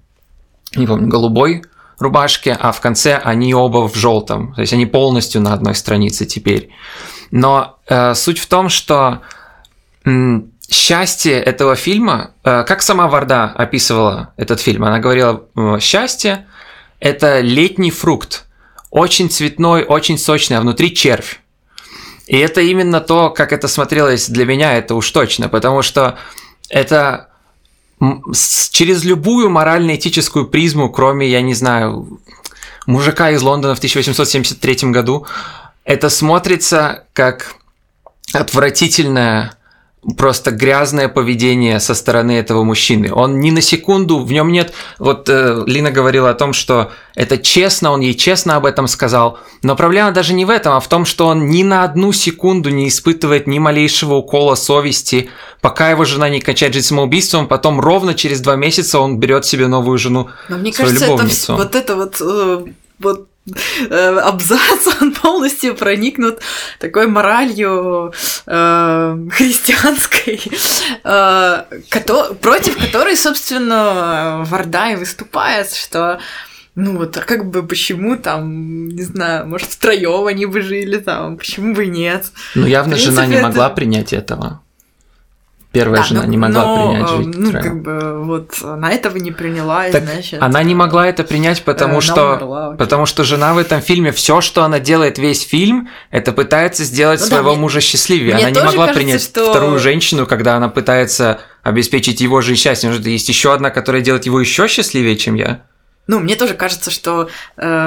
не 0.74 0.86
помню, 0.86 1.08
голубой 1.08 1.62
рубашке, 1.98 2.56
а 2.58 2.72
в 2.72 2.80
конце 2.80 3.16
они 3.16 3.54
оба 3.54 3.88
в 3.88 3.94
желтом. 3.94 4.52
То 4.54 4.62
есть 4.62 4.72
они 4.72 4.86
полностью 4.86 5.40
на 5.40 5.52
одной 5.52 5.74
странице 5.74 6.24
теперь. 6.26 6.70
Но 7.30 7.78
э, 7.86 8.14
суть 8.14 8.38
в 8.38 8.46
том, 8.48 8.68
что 8.68 9.20
счастье 10.68 11.34
этого 11.40 11.76
фильма, 11.76 12.32
э, 12.42 12.64
как 12.64 12.82
сама 12.82 13.06
Варда 13.06 13.44
описывала 13.44 14.32
этот 14.36 14.60
фильм, 14.60 14.84
она 14.84 14.98
говорила, 14.98 15.42
э, 15.56 15.78
счастье– 15.80 16.46
это 17.00 17.40
летний 17.40 17.90
фрукт, 17.90 18.46
очень 18.92 19.30
цветной, 19.30 19.84
очень 19.84 20.18
сочный, 20.18 20.58
а 20.58 20.60
внутри 20.60 20.94
червь. 20.94 21.40
И 22.26 22.36
это 22.36 22.60
именно 22.60 23.00
то, 23.00 23.30
как 23.30 23.52
это 23.52 23.66
смотрелось 23.66 24.28
для 24.28 24.44
меня, 24.44 24.74
это 24.76 24.94
уж 24.94 25.10
точно, 25.10 25.48
потому 25.48 25.80
что 25.82 26.18
это 26.68 27.30
через 28.70 29.02
любую 29.04 29.48
морально-этическую 29.48 30.46
призму, 30.46 30.90
кроме, 30.90 31.26
я 31.26 31.40
не 31.40 31.54
знаю, 31.54 32.20
мужика 32.86 33.30
из 33.30 33.42
Лондона 33.42 33.74
в 33.74 33.78
1873 33.78 34.90
году, 34.90 35.26
это 35.84 36.10
смотрится 36.10 37.04
как 37.14 37.54
отвратительное, 38.34 39.56
просто 40.16 40.50
грязное 40.50 41.08
поведение 41.08 41.78
со 41.78 41.94
стороны 41.94 42.32
этого 42.32 42.64
мужчины. 42.64 43.12
Он 43.12 43.38
ни 43.38 43.50
на 43.50 43.60
секунду, 43.60 44.18
в 44.18 44.32
нем 44.32 44.50
нет... 44.50 44.72
Вот 44.98 45.28
э, 45.28 45.62
Лина 45.66 45.92
говорила 45.92 46.30
о 46.30 46.34
том, 46.34 46.52
что 46.52 46.90
это 47.14 47.38
честно, 47.38 47.92
он 47.92 48.00
ей 48.00 48.14
честно 48.14 48.56
об 48.56 48.66
этом 48.66 48.88
сказал. 48.88 49.38
Но 49.62 49.76
проблема 49.76 50.10
даже 50.10 50.34
не 50.34 50.44
в 50.44 50.50
этом, 50.50 50.74
а 50.74 50.80
в 50.80 50.88
том, 50.88 51.04
что 51.04 51.28
он 51.28 51.48
ни 51.48 51.62
на 51.62 51.84
одну 51.84 52.12
секунду 52.12 52.70
не 52.70 52.88
испытывает 52.88 53.46
ни 53.46 53.60
малейшего 53.60 54.14
укола 54.14 54.56
совести, 54.56 55.30
пока 55.60 55.90
его 55.90 56.04
жена 56.04 56.28
не 56.28 56.40
кончает 56.40 56.74
жизнь 56.74 56.88
самоубийством, 56.88 57.46
потом 57.46 57.80
ровно 57.80 58.14
через 58.14 58.40
два 58.40 58.56
месяца 58.56 58.98
он 58.98 59.18
берет 59.18 59.44
себе 59.44 59.68
новую 59.68 59.98
жену. 59.98 60.30
Но 60.48 60.56
мне 60.56 60.72
свою 60.72 60.88
кажется, 60.88 61.04
это 61.04 61.12
любовницу. 61.14 61.52
вс- 61.52 61.56
вот 61.56 61.74
это 61.76 61.96
вот, 61.96 62.16
э, 62.20 62.64
вот 62.98 63.28
э, 63.46 64.18
абзац, 64.18 64.86
он 65.00 65.12
полностью 65.12 65.74
проникнут 65.74 66.40
такой 66.78 67.06
моралью 67.06 68.12
э, 68.46 69.18
христианской, 69.32 70.40
э, 71.04 71.64
кото- 71.90 72.34
против 72.34 72.78
которой, 72.78 73.16
собственно, 73.16 74.44
Варда 74.46 74.92
и 74.92 74.96
выступает, 74.96 75.72
что 75.72 76.18
ну 76.74 76.96
вот, 76.96 77.14
а 77.18 77.20
как 77.20 77.50
бы 77.50 77.62
почему 77.62 78.16
там, 78.16 78.88
не 78.88 79.02
знаю, 79.02 79.46
может, 79.46 79.68
втроем 79.68 80.26
они 80.26 80.46
бы 80.46 80.62
жили 80.62 80.96
там, 80.96 81.36
почему 81.36 81.74
бы 81.74 81.84
и 81.84 81.88
нет? 81.90 82.32
Но 82.54 82.66
явно 82.66 82.96
В 82.96 82.98
жена 82.98 83.26
не 83.26 83.32
принципе, 83.32 83.42
могла 83.42 83.66
это- 83.66 83.74
принять 83.74 84.12
этого. 84.14 84.61
Первая 85.72 86.02
Да, 86.02 86.06
жена 86.06 86.22
ну, 86.24 86.28
не 86.28 86.36
могла 86.36 86.64
но, 86.66 86.90
принять 86.92 87.10
э, 87.10 87.16
жить 87.16 87.34
Ну, 87.38 87.52
как 87.52 87.82
бы, 87.82 88.24
вот, 88.24 88.52
она 88.62 88.92
этого 88.92 89.16
не 89.16 89.30
приняла, 89.30 89.88
и, 89.88 89.92
Так 89.92 90.04
значит... 90.04 90.42
Она 90.42 90.62
не 90.62 90.74
могла 90.74 91.08
это 91.08 91.24
принять, 91.24 91.62
потому 91.64 91.92
она 91.94 92.00
что 92.02 92.32
умерла, 92.34 92.66
окей. 92.68 92.78
Потому 92.78 93.06
что 93.06 93.24
жена 93.24 93.54
в 93.54 93.58
этом 93.58 93.80
фильме, 93.80 94.12
все, 94.12 94.42
что 94.42 94.64
она 94.64 94.80
делает 94.80 95.16
весь 95.18 95.42
фильм, 95.46 95.88
это 96.10 96.32
пытается 96.32 96.84
сделать 96.84 97.20
Ну 97.20 97.26
да, 97.26 97.30
своего 97.36 97.50
мне- 97.52 97.60
мужа 97.60 97.80
счастливее. 97.80 98.34
мне 98.34 98.44
Она 98.46 98.50
не 98.50 98.60
могла 98.60 98.86
кажется, 98.88 98.94
принять 98.94 99.22
что- 99.22 99.50
вторую 99.50 99.78
женщину, 99.78 100.26
когда 100.26 100.56
она 100.56 100.68
пытается 100.68 101.40
обеспечить 101.62 102.20
его 102.20 102.40
жизнь 102.42 102.60
счастьем. 102.60 102.90
Может, 102.90 103.06
есть 103.06 103.28
еще 103.28 103.54
одна, 103.54 103.70
которая 103.70 104.02
делает 104.02 104.26
его 104.26 104.40
еще 104.40 104.68
счастливее, 104.68 105.16
чем 105.16 105.36
я. 105.36 105.62
Ну, 106.08 106.18
мне 106.18 106.34
тоже 106.36 106.54
кажется, 106.54 106.90
что 106.90 107.28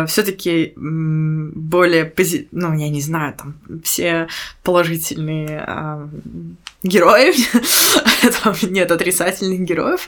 все-таки 0.07 0.73
более 0.75 2.05
пози... 2.05 2.47
ну, 2.51 2.73
я 2.73 2.89
не 2.89 3.01
знаю, 3.01 3.33
там 3.37 3.55
все 3.83 4.27
положительные 4.63 5.63
а, 5.67 6.07
герои, 6.81 7.33
там 8.43 8.55
нет 8.63 8.91
отрицательных 8.91 9.59
героев. 9.61 10.07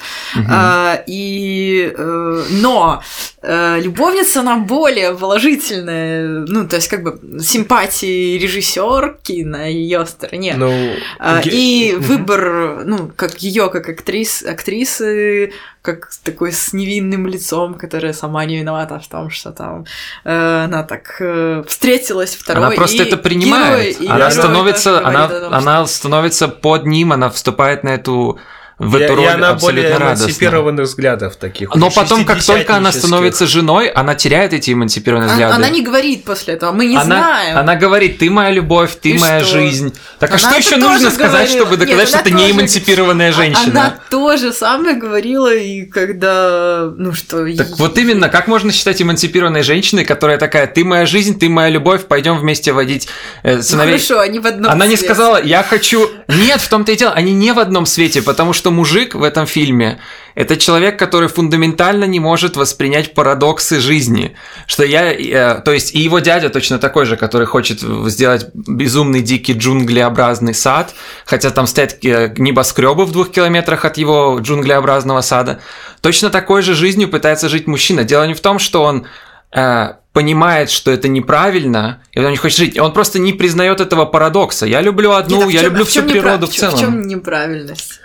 А, 0.49 1.03
и 1.05 1.93
э, 1.95 2.43
но 2.49 3.03
э, 3.41 3.79
любовница 3.81 4.39
она 4.39 4.57
более 4.57 5.15
положительная, 5.15 6.45
ну 6.47 6.67
то 6.67 6.77
есть 6.77 6.87
как 6.87 7.03
бы 7.03 7.19
симпатии 7.41 8.37
режиссерки 8.37 9.43
на 9.43 9.65
ее 9.65 10.05
стороне. 10.05 10.55
Ну, 10.57 10.71
А, 11.19 11.41
ге- 11.41 11.51
И 11.53 11.95
выбор, 11.95 12.83
ну, 12.85 13.11
как 13.15 13.41
ее, 13.43 13.69
как 13.69 13.89
актрис, 13.89 14.43
актрисы, 14.43 15.51
как 15.81 16.09
такой 16.23 16.51
с 16.51 16.73
невинным 16.73 17.27
лицом, 17.27 17.75
которая 18.07 18.13
сама 18.13 18.45
не 18.45 18.57
виновата 18.57 18.99
в 18.99 19.07
том, 19.07 19.29
что 19.29 19.51
там 19.51 19.85
э, 20.25 20.63
она 20.65 20.83
так 20.83 21.01
э, 21.21 21.63
встретилась 21.67 22.35
второй. 22.35 22.65
Она 22.65 22.75
просто 22.75 23.03
и 23.03 23.07
это 23.07 23.17
принимает. 23.17 23.97
герой- 23.97 24.05
и 24.05 24.07
она 24.07 24.17
герой 24.17 24.31
становится, 24.31 25.07
она, 25.07 25.27
том, 25.27 25.37
что- 25.37 25.57
она 25.57 25.85
становится 25.87 26.47
под 26.47 26.85
ним, 26.85 27.11
она 27.11 27.29
вступает 27.29 27.83
на 27.83 27.89
эту 27.89 28.39
в 28.79 28.95
И- 28.95 29.01
эту 29.01 29.13
и 29.13 29.15
роль 29.15 29.27
она 29.27 29.53
более 29.55 29.81
абсолютно 29.87 29.99
радостно. 30.05 30.25
эмансипированных 30.25 30.85
взглядов 30.85 31.35
таких. 31.35 31.73
Но 31.75 31.89
потом, 31.89 32.25
как 32.25 32.43
только 32.43 32.75
она 32.75 32.91
становится 32.91 33.47
женой, 33.47 33.87
она 33.89 34.13
теряет 34.13 34.53
эти 34.53 34.71
эмансипированные 34.71 35.25
Она, 35.25 35.33
взгляды. 35.33 35.55
она 35.55 35.69
не 35.69 35.81
говорит 35.81 36.23
после 36.25 36.53
этого, 36.53 36.71
мы 36.73 36.85
не 36.85 36.95
она, 36.95 37.03
знаем. 37.05 37.57
она 37.57 37.75
говорит, 37.75 38.19
ты 38.19 38.29
моя 38.29 38.51
любовь, 38.51 38.91
ты 39.01 39.09
И 39.09 39.17
моя 39.17 39.39
что? 39.43 39.53
жизнь. 39.59 39.93
Так 40.19 40.29
а 40.29 40.33
Она 40.33 40.39
что 40.39 40.49
это 40.49 40.57
еще 40.59 40.75
нужно 40.77 41.09
сказать, 41.09 41.47
говорила. 41.49 41.65
чтобы 41.65 41.77
Нет, 41.77 41.79
доказать, 41.87 42.07
что 42.09 42.17
она 42.17 42.23
ты 42.25 42.31
не 42.31 42.37
тоже- 42.43 42.51
эмансипированная 42.53 43.29
А- 43.29 43.33
женщина? 43.33 43.63
Она 43.71 43.99
тоже 44.11 44.53
самое 44.53 44.95
говорила, 44.95 45.51
и 45.53 45.85
когда, 45.85 46.91
ну 46.95 47.13
что... 47.13 47.37
Так 47.55 47.69
и- 47.69 47.73
вот 47.77 47.97
именно, 47.97 48.29
как 48.29 48.47
можно 48.47 48.71
считать 48.71 49.01
эмансипированной 49.01 49.63
женщиной, 49.63 50.05
которая 50.05 50.37
такая, 50.37 50.67
ты 50.67 50.85
моя 50.85 51.05
жизнь, 51.07 51.39
ты 51.39 51.49
моя 51.49 51.69
любовь, 51.69 52.05
пойдем 52.05 52.37
вместе 52.37 52.71
водить 52.73 53.07
э, 53.43 53.55
Ну, 53.55 53.61
сыновей. 53.63 53.93
хорошо, 53.95 54.19
они 54.19 54.39
в 54.39 54.45
одном 54.45 54.71
Она 54.71 54.85
не 54.85 54.97
сказала, 54.97 55.41
я 55.41 55.63
хочу... 55.63 56.09
Нет, 56.27 56.59
в 56.59 56.69
том-то 56.69 56.91
и 56.91 56.97
дело, 56.97 57.13
они 57.13 57.33
не 57.33 57.53
в 57.53 57.59
одном 57.59 57.85
свете, 57.85 58.21
потому 58.21 58.51
что 58.51 58.69
мужик 58.69 59.15
в 59.15 59.23
этом 59.23 59.45
фильме– 59.45 59.99
это 60.35 60.57
человек, 60.57 60.99
который 60.99 61.29
фундаментально 61.29 62.03
не 62.03 62.19
может 62.19 62.57
воспринять 62.57 63.13
парадоксы 63.13 63.79
жизни. 63.79 64.35
Что 64.67 64.83
я... 64.83 65.13
э, 65.13 65.61
то 65.61 65.71
есть 65.71 65.95
и 65.95 65.99
его 65.99 66.19
дядя 66.19 66.49
точно 66.49 66.79
такой 66.79 67.05
же, 67.05 67.15
который 67.15 67.47
хочет 67.47 67.79
сделать 67.79 68.47
безумный 68.53 69.21
дикий 69.21 69.53
джунглеобразный 69.53 70.53
сад, 70.53 70.93
хотя 71.25 71.49
там 71.49 71.65
стоят 71.65 72.03
э, 72.03 72.33
небоскребы 72.37 73.05
в 73.05 73.11
двух 73.13 73.31
километрах 73.31 73.85
от 73.85 73.97
его 73.97 74.37
джунглеобразного 74.39 75.21
сада. 75.21 75.59
Точно 76.01 76.29
такой 76.29 76.61
же 76.61 76.75
жизнью 76.75 77.07
пытается 77.07 77.47
жить 77.47 77.65
мужчина. 77.65 78.03
Дело 78.03 78.27
не 78.27 78.33
в 78.33 78.41
том, 78.41 78.59
что 78.59 78.83
он 78.83 79.07
э, 79.51 79.93
понимает, 80.13 80.69
что 80.71 80.91
это 80.91 81.07
неправильно, 81.07 82.01
и 82.11 82.19
он 82.19 82.31
не 82.31 82.37
хочет 82.37 82.57
жить. 82.57 82.79
Он 82.79 82.91
просто 82.91 83.19
не 83.19 83.33
признает 83.33 83.79
этого 83.81 84.05
парадокса. 84.05 84.65
Я 84.65 84.81
люблю 84.81 85.11
одну, 85.13 85.37
Нет, 85.37 85.45
а 85.45 85.47
в 85.47 85.51
я 85.51 85.61
люблю 85.63 85.83
а 85.83 85.85
всю 85.85 86.03
природу 86.03 86.45
неправ- 86.47 86.49
в 86.49 86.55
целом. 86.55 86.75
В 86.75 86.79
чем 86.79 87.07
неправильность? 87.07 87.99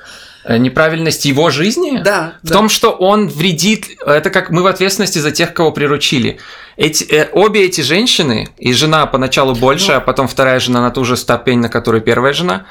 Э, 0.44 0.58
Неправильность 0.58 1.24
его 1.24 1.50
жизни? 1.50 2.00
Да. 2.04 2.34
В 2.42 2.50
том, 2.50 2.68
что 2.68 2.90
он 2.90 3.28
вредит, 3.28 3.86
это 4.04 4.28
как 4.30 4.50
мы 4.50 4.62
в 4.62 4.66
ответственности 4.66 5.18
за 5.20 5.30
тех, 5.30 5.54
кого 5.54 5.70
приручили. 5.72 6.38
Эти, 6.76 7.04
э, 7.04 7.28
обе 7.32 7.64
эти 7.64 7.80
женщины, 7.80 8.48
и 8.58 8.72
жена 8.72 9.06
поначалу 9.06 9.54
больше, 9.54 9.92
Ну. 9.92 9.98
а 9.98 10.00
потом 10.00 10.26
вторая 10.28 10.58
жена 10.60 10.80
на 10.80 10.90
ту 10.90 11.04
же 11.04 11.16
ступень, 11.16 11.60
на 11.60 11.68
которой 11.68 12.00
первая 12.00 12.32
жена, 12.32 12.66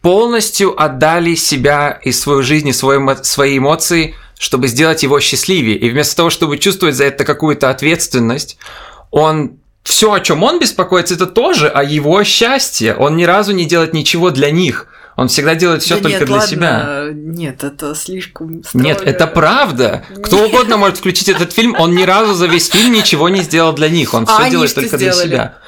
полностью 0.00 0.80
отдали 0.80 1.34
себя 1.34 1.98
и 2.04 2.12
свою 2.12 2.42
жизнь, 2.42 2.68
и 2.68 2.72
эмо- 2.72 3.22
свои 3.24 3.58
эмоции, 3.58 4.14
чтобы 4.38 4.68
сделать 4.68 5.02
его 5.02 5.20
счастливее. 5.20 5.76
И 5.76 5.90
вместо 5.90 6.16
того, 6.16 6.30
чтобы 6.30 6.58
чувствовать 6.58 6.94
за 6.94 7.04
это 7.04 7.24
какую-то 7.24 7.70
ответственность, 7.70 8.56
он 9.10 9.58
все, 9.82 10.12
о 10.12 10.20
чем 10.20 10.42
он 10.42 10.60
беспокоится, 10.60 11.14
это 11.14 11.26
тоже 11.26 11.68
о 11.68 11.82
его 11.82 12.22
счастье. 12.24 12.94
Он 12.94 13.16
ни 13.16 13.24
разу 13.24 13.52
не 13.52 13.64
делает 13.64 13.94
ничего 13.94 14.30
для 14.30 14.50
них. 14.50 14.86
Он 15.16 15.26
всегда 15.26 15.56
делает 15.56 15.82
все 15.82 15.96
Да 15.96 16.02
только 16.02 16.18
нет, 16.18 16.26
для 16.26 16.36
ладно, 16.36 16.48
себя. 16.48 17.08
Нет, 17.12 17.64
это 17.64 17.94
слишком 17.96 18.62
Нет, 18.72 18.98
строго. 18.98 19.10
это 19.10 19.26
правда. 19.26 20.04
Кто 20.22 20.44
угодно 20.44 20.76
может 20.76 20.98
включить 20.98 21.28
этот 21.28 21.52
фильм. 21.52 21.74
Он 21.76 21.92
ни 21.92 22.04
разу 22.04 22.34
за 22.34 22.46
весь 22.46 22.68
фильм 22.68 22.92
ничего 22.92 23.28
не 23.28 23.40
сделал 23.42 23.72
для 23.72 23.88
них. 23.88 24.14
Он 24.14 24.26
А 24.28 24.40
все 24.42 24.50
делает 24.50 24.72
только 24.72 24.96
для 24.96 25.12
себя. 25.12 25.58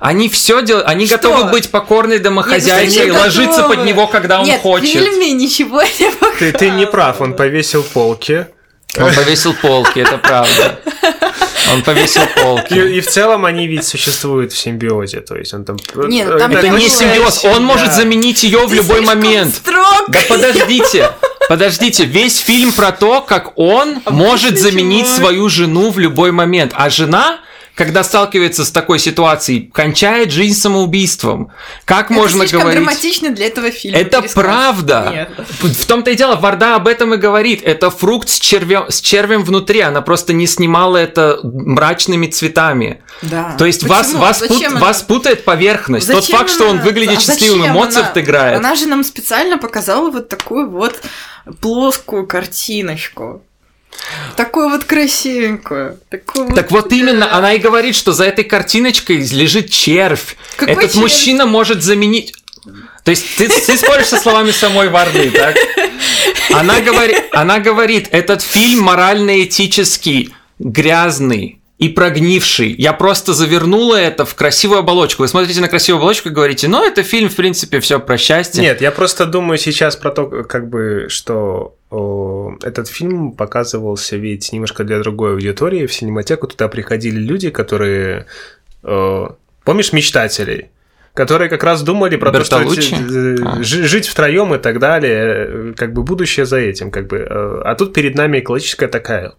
Они 0.00 0.28
все 0.30 0.62
делают, 0.62 0.86
они 0.88 1.06
Что? 1.06 1.16
готовы 1.16 1.44
быть 1.50 1.70
покорной 1.70 2.18
домохозяйкой, 2.18 2.92
Нет, 2.94 3.08
ну, 3.08 3.14
ложиться 3.20 3.62
готовы? 3.62 3.76
под 3.76 3.84
него, 3.86 4.06
когда 4.06 4.40
он 4.40 4.46
Нет, 4.46 4.60
хочет. 4.62 4.88
в 4.88 4.92
фильме 4.92 5.32
ничего 5.32 5.82
не 5.82 6.10
Ты, 6.38 6.52
ты 6.52 6.70
не 6.70 6.86
прав, 6.86 7.20
он 7.20 7.32
показывают. 7.32 7.36
повесил 7.36 7.82
полки. 7.84 8.46
Он 8.98 9.12
повесил 9.14 9.54
полки, 9.54 10.00
это 10.00 10.18
правда. 10.18 10.80
Он 11.72 11.82
повесил 11.82 12.22
полки. 12.42 12.74
И, 12.74 12.96
и 12.96 13.00
в 13.00 13.06
целом 13.08 13.44
они 13.44 13.68
ведь 13.68 13.86
существуют 13.86 14.52
в 14.52 14.56
симбиозе, 14.58 15.20
то 15.20 15.36
есть 15.36 15.52
он 15.54 15.64
там... 15.64 15.76
Не, 16.08 16.24
ну 16.24 16.38
там 16.38 16.50
Это 16.50 16.68
не 16.70 16.88
симбиоз, 16.88 17.44
он 17.44 17.62
может 17.62 17.88
Да. 17.88 17.92
заменить 17.94 18.42
ее 18.42 18.66
в 18.66 18.70
Ты 18.70 18.76
любой 18.76 19.02
момент. 19.02 19.54
строг. 19.54 20.06
Да 20.08 20.18
подождите, 20.28 21.10
подождите, 21.48 22.04
весь 22.04 22.38
фильм 22.38 22.72
про 22.72 22.90
то, 22.90 23.20
как 23.20 23.56
он 23.56 24.00
может 24.06 24.58
заменить 24.58 25.04
чувак. 25.06 25.18
свою 25.20 25.48
жену 25.50 25.90
в 25.90 25.98
любой 26.00 26.32
момент, 26.32 26.72
а 26.74 26.90
жена 26.90 27.38
когда 27.80 28.04
сталкивается 28.04 28.66
с 28.66 28.70
такой 28.70 28.98
ситуацией, 28.98 29.70
кончает 29.72 30.30
жизнь 30.30 30.60
самоубийством. 30.60 31.50
Как 31.86 32.10
Это 32.10 32.12
можно 32.20 32.40
слишком 32.40 32.60
говорить? 32.60 32.78
драматично 32.82 33.30
для 33.30 33.46
этого 33.46 33.70
фильма. 33.70 33.96
Это 33.96 34.20
пересказ. 34.20 34.34
правда. 34.34 35.08
Нет. 35.10 35.30
В 35.62 35.86
том-то 35.86 36.10
и 36.10 36.14
дело, 36.14 36.36
Варда 36.36 36.74
об 36.76 36.86
этом 36.86 37.14
и 37.14 37.16
говорит. 37.16 37.62
Это 37.64 37.88
фрукт 37.88 38.28
с 38.28 38.38
червем, 38.38 38.90
с 38.90 39.00
червем 39.00 39.44
внутри. 39.44 39.80
Она 39.80 40.02
просто 40.02 40.34
не 40.34 40.46
снимала 40.46 40.98
это 40.98 41.40
мрачными 41.42 42.26
цветами. 42.26 43.00
Да. 43.22 43.54
То 43.56 43.64
есть 43.64 43.82
вас, 43.84 44.08
Почему? 44.08 44.20
вас, 44.20 44.38
пут- 44.40 44.48
Зачем 44.50 44.72
она- 44.72 44.80
вас 44.80 45.02
путает 45.02 45.44
поверхность. 45.46 46.06
Тот 46.06 46.16
Зачем 46.22 46.36
факт, 46.38 46.50
что 46.50 46.64
он 46.64 46.76
она- 46.76 46.82
выглядит 46.82 47.16
а 47.16 47.20
счастливым, 47.22 47.64
и 47.64 47.68
Моцарт 47.70 48.12
она- 48.12 48.20
играет. 48.22 48.58
Она 48.58 48.74
же 48.74 48.88
нам 48.88 49.02
специально 49.04 49.56
показала 49.56 50.10
вот 50.10 50.28
такую 50.28 50.68
вот 50.68 51.00
плоскую 51.62 52.26
картиночку. 52.26 53.42
Такую 54.36 54.70
вот 54.70 54.84
красивенькую. 54.84 55.98
Такую 56.08 56.54
Так 56.54 56.70
вот 56.70 56.92
именно, 56.92 57.34
она 57.36 57.54
и 57.54 57.58
говорит, 57.58 57.94
что 57.94 58.12
за 58.12 58.24
этой 58.24 58.44
картиночкой 58.44 59.16
лежит 59.16 59.70
червь. 59.70 60.36
Какой 60.56 60.74
Этот 60.74 60.92
червь? 60.92 61.02
мужчина 61.02 61.46
может 61.46 61.82
заменить... 61.82 62.34
То 63.04 63.10
есть 63.10 63.36
ты, 63.36 63.48
ты 63.48 63.76
споришь 63.76 64.06
со 64.06 64.18
словами 64.18 64.50
самой 64.50 64.88
Варды, 64.88 65.30
так? 65.30 65.56
Она, 66.52 66.80
говори... 66.80 67.16
она 67.32 67.58
говорит, 67.58 68.08
этот 68.12 68.42
фильм 68.42 68.82
морально-этический, 68.82 70.34
грязный 70.58 71.60
и 71.78 71.88
прогнивший. 71.88 72.74
Я 72.76 72.92
просто 72.92 73.32
завернула 73.32 73.96
это 73.96 74.26
в 74.26 74.34
красивую 74.34 74.80
оболочку. 74.80 75.22
Вы 75.22 75.28
смотрите 75.28 75.60
на 75.60 75.68
красивую 75.68 76.00
оболочку 76.00 76.28
и 76.28 76.32
говорите, 76.32 76.68
ну, 76.68 76.84
это 76.84 77.02
фильм, 77.02 77.30
в 77.30 77.36
принципе, 77.36 77.80
все 77.80 77.98
про 77.98 78.18
счастье. 78.18 78.62
Нет, 78.62 78.82
я 78.82 78.90
просто 78.90 79.24
думаю 79.24 79.58
сейчас 79.58 79.96
про 79.96 80.10
то, 80.10 80.26
как 80.26 80.68
бы, 80.68 81.06
что 81.08 81.76
этот 81.90 82.88
фильм 82.88 83.32
показывался 83.32 84.16
ведь 84.16 84.52
немножко 84.52 84.84
для 84.84 85.00
другой 85.00 85.32
аудитории. 85.32 85.86
В 85.86 85.92
синематеку 85.92 86.46
туда 86.46 86.68
приходили 86.68 87.18
люди, 87.18 87.50
которые... 87.50 88.26
помнишь 88.82 89.92
«Мечтателей»? 89.92 90.70
которые 91.12 91.50
как 91.50 91.64
раз 91.64 91.82
думали 91.82 92.14
про 92.16 92.30
то, 92.30 92.44
что 92.44 92.60
Бертолуччи? 92.60 92.94
А. 93.44 93.62
жи- 93.62 93.82
жить 93.82 94.06
втроем 94.06 94.54
и 94.54 94.58
так 94.58 94.78
далее, 94.78 95.74
как 95.76 95.92
бы 95.92 96.04
будущее 96.04 96.46
за 96.46 96.58
этим, 96.58 96.92
как 96.92 97.08
бы. 97.08 97.16
э, 97.18 97.62
А 97.64 97.74
тут 97.74 97.92
перед 97.92 98.14
нами 98.14 98.38
экологическая 98.38 98.86
такая 98.86 99.32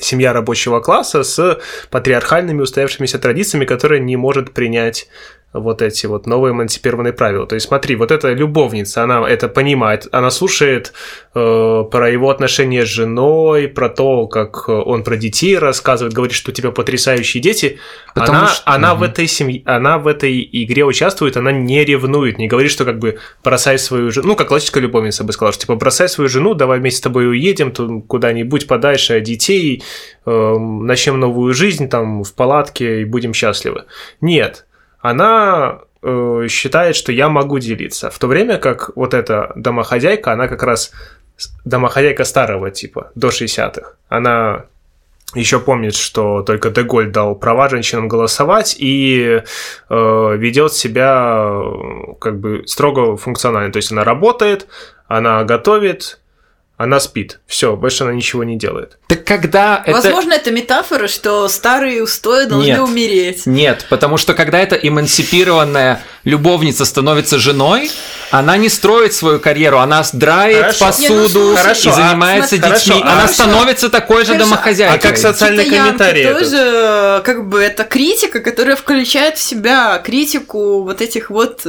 семья 0.00 0.32
рабочего 0.32 0.80
класса 0.80 1.22
с 1.22 1.60
патриархальными 1.90 2.62
устоявшимися 2.62 3.18
традициями, 3.18 3.66
которая 3.66 4.00
не 4.00 4.16
может 4.16 4.52
принять 4.52 5.08
вот 5.52 5.80
эти 5.82 6.06
вот 6.06 6.26
новые 6.26 6.52
эмансипированные 6.52 7.12
правила. 7.14 7.46
То 7.46 7.54
есть 7.54 7.66
смотри, 7.68 7.96
вот 7.96 8.10
эта 8.10 8.32
любовница, 8.32 9.02
она 9.02 9.26
это 9.28 9.48
понимает, 9.48 10.06
она 10.12 10.30
слушает 10.30 10.92
э, 11.34 11.84
про 11.90 12.10
его 12.10 12.30
отношения 12.30 12.84
с 12.84 12.88
женой, 12.88 13.68
про 13.68 13.88
то, 13.88 14.26
как 14.26 14.68
он 14.68 15.04
про 15.04 15.16
детей 15.16 15.56
рассказывает, 15.58 16.12
говорит, 16.14 16.34
что 16.34 16.50
у 16.50 16.54
тебя 16.54 16.70
потрясающие 16.70 17.40
дети. 17.42 17.78
Потому 18.14 18.38
она 18.40 18.46
что- 18.48 18.62
она 18.70 18.94
в 18.94 18.98
Мгм. 18.98 19.04
этой 19.10 19.26
семье, 19.26 19.62
она 19.64 19.98
в 19.98 20.06
этой 20.06 20.48
игре 20.52 20.84
участвует, 20.84 21.36
она 21.36 21.52
не 21.52 21.84
ревнует, 21.84 22.38
не 22.38 22.48
говорит, 22.48 22.70
что 22.70 22.84
как 22.84 22.98
бы 22.98 23.18
бросай 23.42 23.78
свою 23.78 24.10
жену, 24.10 24.28
ну 24.28 24.36
как 24.36 24.48
классическая 24.48 24.80
любовница 24.80 25.24
бы 25.24 25.32
сказала, 25.32 25.52
что 25.52 25.62
типа 25.62 25.76
бросай 25.76 26.08
свою 26.08 26.28
жену, 26.28 26.54
давай 26.54 26.78
вместе 26.78 26.98
с 26.98 27.02
тобой 27.02 27.28
уедем 27.28 27.72
куда-нибудь 28.02 28.66
подальше 28.66 29.16
от 29.18 29.22
детей, 29.22 29.82
э, 30.26 30.56
начнем 30.58 31.18
новую 31.20 31.54
жизнь 31.54 31.88
там 31.88 32.22
в 32.22 32.34
палатке 32.34 33.00
и 33.02 33.04
будем 33.04 33.32
счастливы. 33.32 33.84
Нет, 34.20 34.66
она 35.00 35.80
э, 36.02 36.46
считает, 36.48 36.96
что 36.96 37.12
я 37.12 37.28
могу 37.28 37.58
делиться, 37.58 38.10
в 38.10 38.18
то 38.18 38.26
время 38.26 38.58
как 38.58 38.90
вот 38.96 39.14
эта 39.14 39.52
домохозяйка, 39.56 40.32
она 40.32 40.48
как 40.48 40.62
раз 40.62 40.92
домохозяйка 41.64 42.24
старого 42.24 42.70
типа, 42.70 43.12
до 43.14 43.28
60-х. 43.28 43.94
Она 44.08 44.64
еще 45.34 45.60
помнит, 45.60 45.94
что 45.94 46.42
только 46.42 46.70
Деголь 46.70 47.10
дал 47.10 47.34
права 47.34 47.68
женщинам 47.68 48.08
голосовать 48.08 48.76
и 48.78 49.42
э, 49.90 50.36
ведет 50.36 50.72
себя 50.72 51.50
э, 51.50 52.14
как 52.18 52.40
бы 52.40 52.66
строго 52.66 53.16
функционально. 53.16 53.70
То 53.70 53.76
есть 53.76 53.92
она 53.92 54.04
работает, 54.04 54.68
она 55.06 55.44
готовит, 55.44 56.20
она 56.78 57.00
спит. 57.00 57.40
Все, 57.48 57.74
больше 57.74 58.04
она 58.04 58.12
ничего 58.12 58.44
не 58.44 58.56
делает. 58.56 58.98
Так 59.08 59.24
когда 59.24 59.82
это... 59.84 60.00
Возможно, 60.00 60.32
это 60.32 60.52
метафора, 60.52 61.08
что 61.08 61.48
старые 61.48 62.04
устои 62.04 62.44
должны 62.44 62.68
Нет. 62.68 62.78
умереть. 62.80 63.46
Нет, 63.46 63.84
потому 63.90 64.16
что 64.16 64.32
когда 64.32 64.60
эта 64.60 64.76
эмансипированная 64.76 66.00
любовница 66.22 66.84
становится 66.84 67.38
женой, 67.38 67.90
она 68.30 68.56
не 68.56 68.68
строит 68.68 69.12
свою 69.12 69.40
карьеру, 69.40 69.78
она 69.78 70.04
драет 70.12 70.76
Хорошо. 70.76 70.86
посуду 70.86 71.14
Не, 71.40 71.44
ну, 71.46 71.52
и 71.52 71.56
хорошо, 71.56 71.90
а, 71.90 71.92
занимается 71.94 72.56
смотри, 72.56 72.72
детьми. 72.72 72.92
хорошо, 72.92 72.94
а 72.94 73.10
она 73.12 73.20
хорошо. 73.22 73.34
становится 73.34 73.88
такой 73.90 74.24
же 74.24 74.32
Хорошо, 74.34 74.44
домохозяйкой. 74.44 74.96
а 74.98 75.02
как 75.02 75.18
социальный 75.18 75.64
Китаянки 75.64 75.84
комментарий 75.84 76.22
этот? 76.22 76.42
тоже, 76.44 76.56
э, 76.62 77.20
как 77.24 77.48
бы, 77.48 77.60
это 77.60 77.82
критика, 77.82 78.38
которая 78.38 78.76
включает 78.76 79.36
в 79.36 79.42
себя 79.42 79.98
критику 79.98 80.84
вот 80.84 81.00
этих 81.00 81.30
вот 81.30 81.62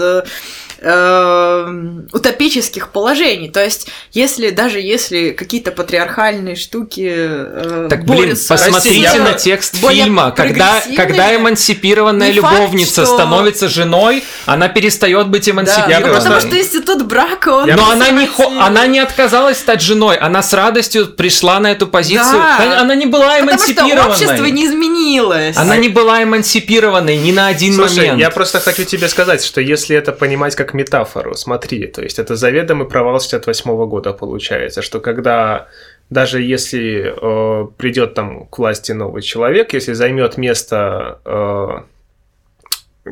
э, 0.81 0.89
э, 0.89 2.01
утопических 2.13 2.89
положений. 2.89 3.49
То 3.49 3.63
есть, 3.63 3.87
если 4.11 4.49
даже 4.49 4.79
если 4.79 5.31
какие-то 5.31 5.71
патриархальные 5.71 6.55
штуки 6.55 7.09
э, 7.11 7.87
так, 7.89 8.05
блин, 8.05 8.37
посмотрите 8.47 9.19
на 9.19 9.33
текст 9.33 9.75
фильма, 9.75 10.31
когда, 10.31 10.81
когда 10.95 11.35
эмансипированная 11.35 12.31
любовница 12.31 13.01
факт, 13.01 13.07
что... 13.07 13.17
становится 13.17 13.69
женой, 13.69 14.23
она 14.45 14.67
перестает 14.67 15.27
быть 15.27 15.49
эмансипированной. 15.49 16.13
Да, 16.13 16.19
потому 16.19 16.39
что 16.39 16.57
институт 16.57 17.05
брака, 17.05 17.49
он... 17.49 17.69
Но 17.69 17.91
она 17.91 18.09
не, 18.09 18.27
хо... 18.27 18.51
она 18.59 18.87
не 18.87 18.99
отказалась 18.99 19.57
стать 19.57 19.81
женой, 19.81 20.17
она 20.17 20.41
с 20.41 20.53
радостью 20.53 21.07
пришла 21.07 21.59
на 21.59 21.71
эту 21.71 21.87
позицию. 21.87 22.39
Да. 22.39 22.79
Она 22.81 22.95
не 22.95 23.05
была 23.05 23.39
эмансипированной. 23.39 23.95
Потому 23.95 24.15
что 24.15 24.25
общество 24.25 24.45
не 24.45 24.65
изменилось. 24.65 25.57
Она 25.57 25.77
не 25.77 25.89
была 25.89 26.23
эмансипированной 26.23 27.17
ни 27.17 27.31
на 27.31 27.47
один 27.47 27.73
Слушай, 27.73 27.97
момент. 27.97 28.19
я 28.19 28.29
просто 28.29 28.59
хочу 28.59 28.83
тебе 28.83 29.07
сказать, 29.07 29.43
что 29.43 29.61
если 29.61 29.95
это 29.95 30.11
понимать 30.11 30.55
как 30.55 30.68
метафору, 30.73 31.36
смотри, 31.36 31.88
то 31.88 32.01
есть 32.01 32.19
это 32.19 32.36
заведомый 32.36 32.88
провал 32.88 33.19
68 33.19 33.71
-го 33.71 33.88
года 33.88 34.13
получается, 34.13 34.82
что 34.82 34.99
когда 34.99 35.67
даже 36.10 36.41
если 36.41 37.13
э, 37.15 37.67
придет 37.77 38.13
там 38.13 38.45
к 38.47 38.60
власти 38.60 38.93
новый 38.93 39.21
человек, 39.21 39.73
если 39.73 39.93
займет 39.93 40.38
место 40.38 41.19
э, 41.25 41.67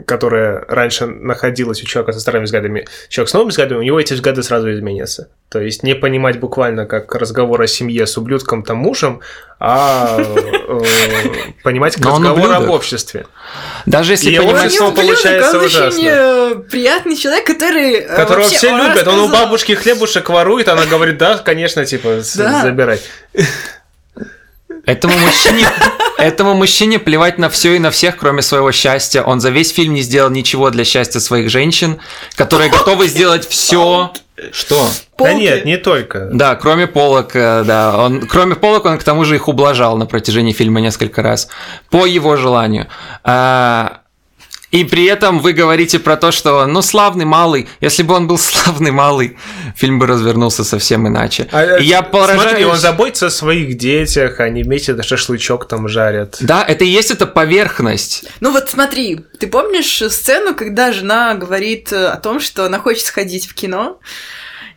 которая 0.06 0.64
раньше 0.68 1.06
находилась 1.06 1.82
у 1.82 1.86
человека 1.86 2.12
со 2.12 2.20
старыми 2.20 2.46
взглядами, 2.46 2.88
человек 3.10 3.30
с 3.30 3.34
новыми 3.34 3.50
взглядами, 3.50 3.80
у 3.80 3.84
него 3.84 4.00
эти 4.00 4.14
взгляды 4.14 4.44
сразу 4.44 4.72
изменятся. 4.72 5.30
То 5.50 5.62
есть 5.62 5.84
не 5.84 5.96
понимать 5.96 6.40
буквально 6.40 6.86
как 6.86 7.16
разговор 7.16 7.62
о 7.62 7.68
семье 7.68 8.06
с 8.06 8.18
ублюдком 8.18 8.64
там 8.64 8.78
мужем, 8.78 9.22
а 9.60 10.18
э, 10.20 10.82
понимать 11.64 11.96
как 11.96 12.06
разговор 12.06 12.52
об 12.52 12.70
обществе. 12.70 13.26
Даже 13.86 14.14
если 14.14 14.32
И 14.32 14.40
общество 14.40 14.92
получается 14.92 15.60
ужасно. 15.60 16.64
приятный 16.70 17.16
человек, 17.16 17.46
который 17.46 17.94
э, 17.96 18.16
Которого 18.16 18.48
все 18.48 18.70
любят. 18.76 19.08
Он 19.08 19.20
у 19.20 19.30
бабушки 19.30 19.74
хлебушек 19.74 20.30
ворует, 20.30 20.68
она 20.68 20.86
говорит, 20.86 21.18
да, 21.18 21.38
конечно, 21.38 21.86
типа, 21.86 22.20
забирай. 22.22 23.00
Этому 24.88 25.18
мужчине, 25.18 25.68
этому 26.18 26.54
мужчине 26.54 26.98
плевать 26.98 27.38
на 27.38 27.50
все 27.50 27.76
и 27.76 27.80
на 27.80 27.92
всех, 27.92 28.16
кроме 28.16 28.42
своего 28.42 28.72
счастья. 28.72 29.22
Он 29.22 29.42
за 29.42 29.50
весь 29.50 29.74
фильм 29.74 29.94
не 29.94 30.02
сделал 30.02 30.30
ничего 30.30 30.70
для 30.70 30.86
счастья 30.86 31.20
своих 31.20 31.50
женщин, 31.50 32.00
которые 32.36 32.70
готовы 32.72 33.08
сделать 33.08 33.46
все. 33.48 34.14
Что? 34.54 34.88
Да 35.18 35.34
нет, 35.34 35.66
не 35.66 35.78
только. 35.78 36.30
Да, 36.32 36.56
кроме 36.56 36.88
полок, 36.88 37.36
э, 37.36 37.64
да. 37.66 37.98
Он, 37.98 38.28
кроме 38.28 38.56
полок, 38.56 38.86
он 38.86 38.98
к 38.98 39.04
тому 39.04 39.26
же 39.26 39.36
их 39.36 39.50
ублажал 39.50 39.98
на 39.98 40.06
протяжении 40.06 40.54
фильма 40.54 40.80
несколько 40.80 41.22
раз. 41.22 41.50
По 41.90 42.06
его 42.06 42.38
желанию. 42.38 42.88
А, 43.26 44.04
и 44.72 44.84
при 44.84 45.06
этом 45.06 45.40
вы 45.40 45.54
говорите 45.54 45.98
про 45.98 46.18
то, 46.18 46.32
что, 46.32 46.66
ну, 46.66 46.82
славный 46.82 47.26
малый. 47.26 47.68
Если 47.80 48.04
бы 48.04 48.14
он 48.14 48.28
был 48.28 48.38
славный 48.38 48.92
малый, 48.92 49.38
фильм 49.76 50.00
бы 50.00 50.08
развернулся 50.08 50.64
совсем 50.64 51.08
иначе. 51.08 51.48
А, 51.52 51.78
и 51.78 51.86
я 51.86 52.02
поражаюсь... 52.02 52.42
Смотри, 52.42 52.66
он 52.66 52.78
заботится 52.78 53.28
о 53.28 53.30
своих 53.30 53.78
детях, 53.78 54.40
они 54.40 54.64
вместе 54.64 55.02
шашлычок 55.02 55.68
там 55.68 55.88
жарят. 55.88 56.38
Да, 56.42 56.64
это 56.68 56.84
и 56.84 56.88
есть 56.90 57.12
эта 57.12 57.26
поверхность. 57.26 58.26
Ну 58.42 58.52
вот 58.52 58.70
смотри, 58.70 59.22
ты 59.40 59.48
помнишь 59.48 60.04
сцену, 60.12 60.54
когда 60.54 60.92
жена 60.92 61.36
говорит 61.36 61.94
о 61.94 62.18
том, 62.18 62.40
что 62.40 62.66
она 62.66 62.80
хочет 62.80 63.06
сходить 63.06 63.48
в 63.48 63.54
кино? 63.54 64.00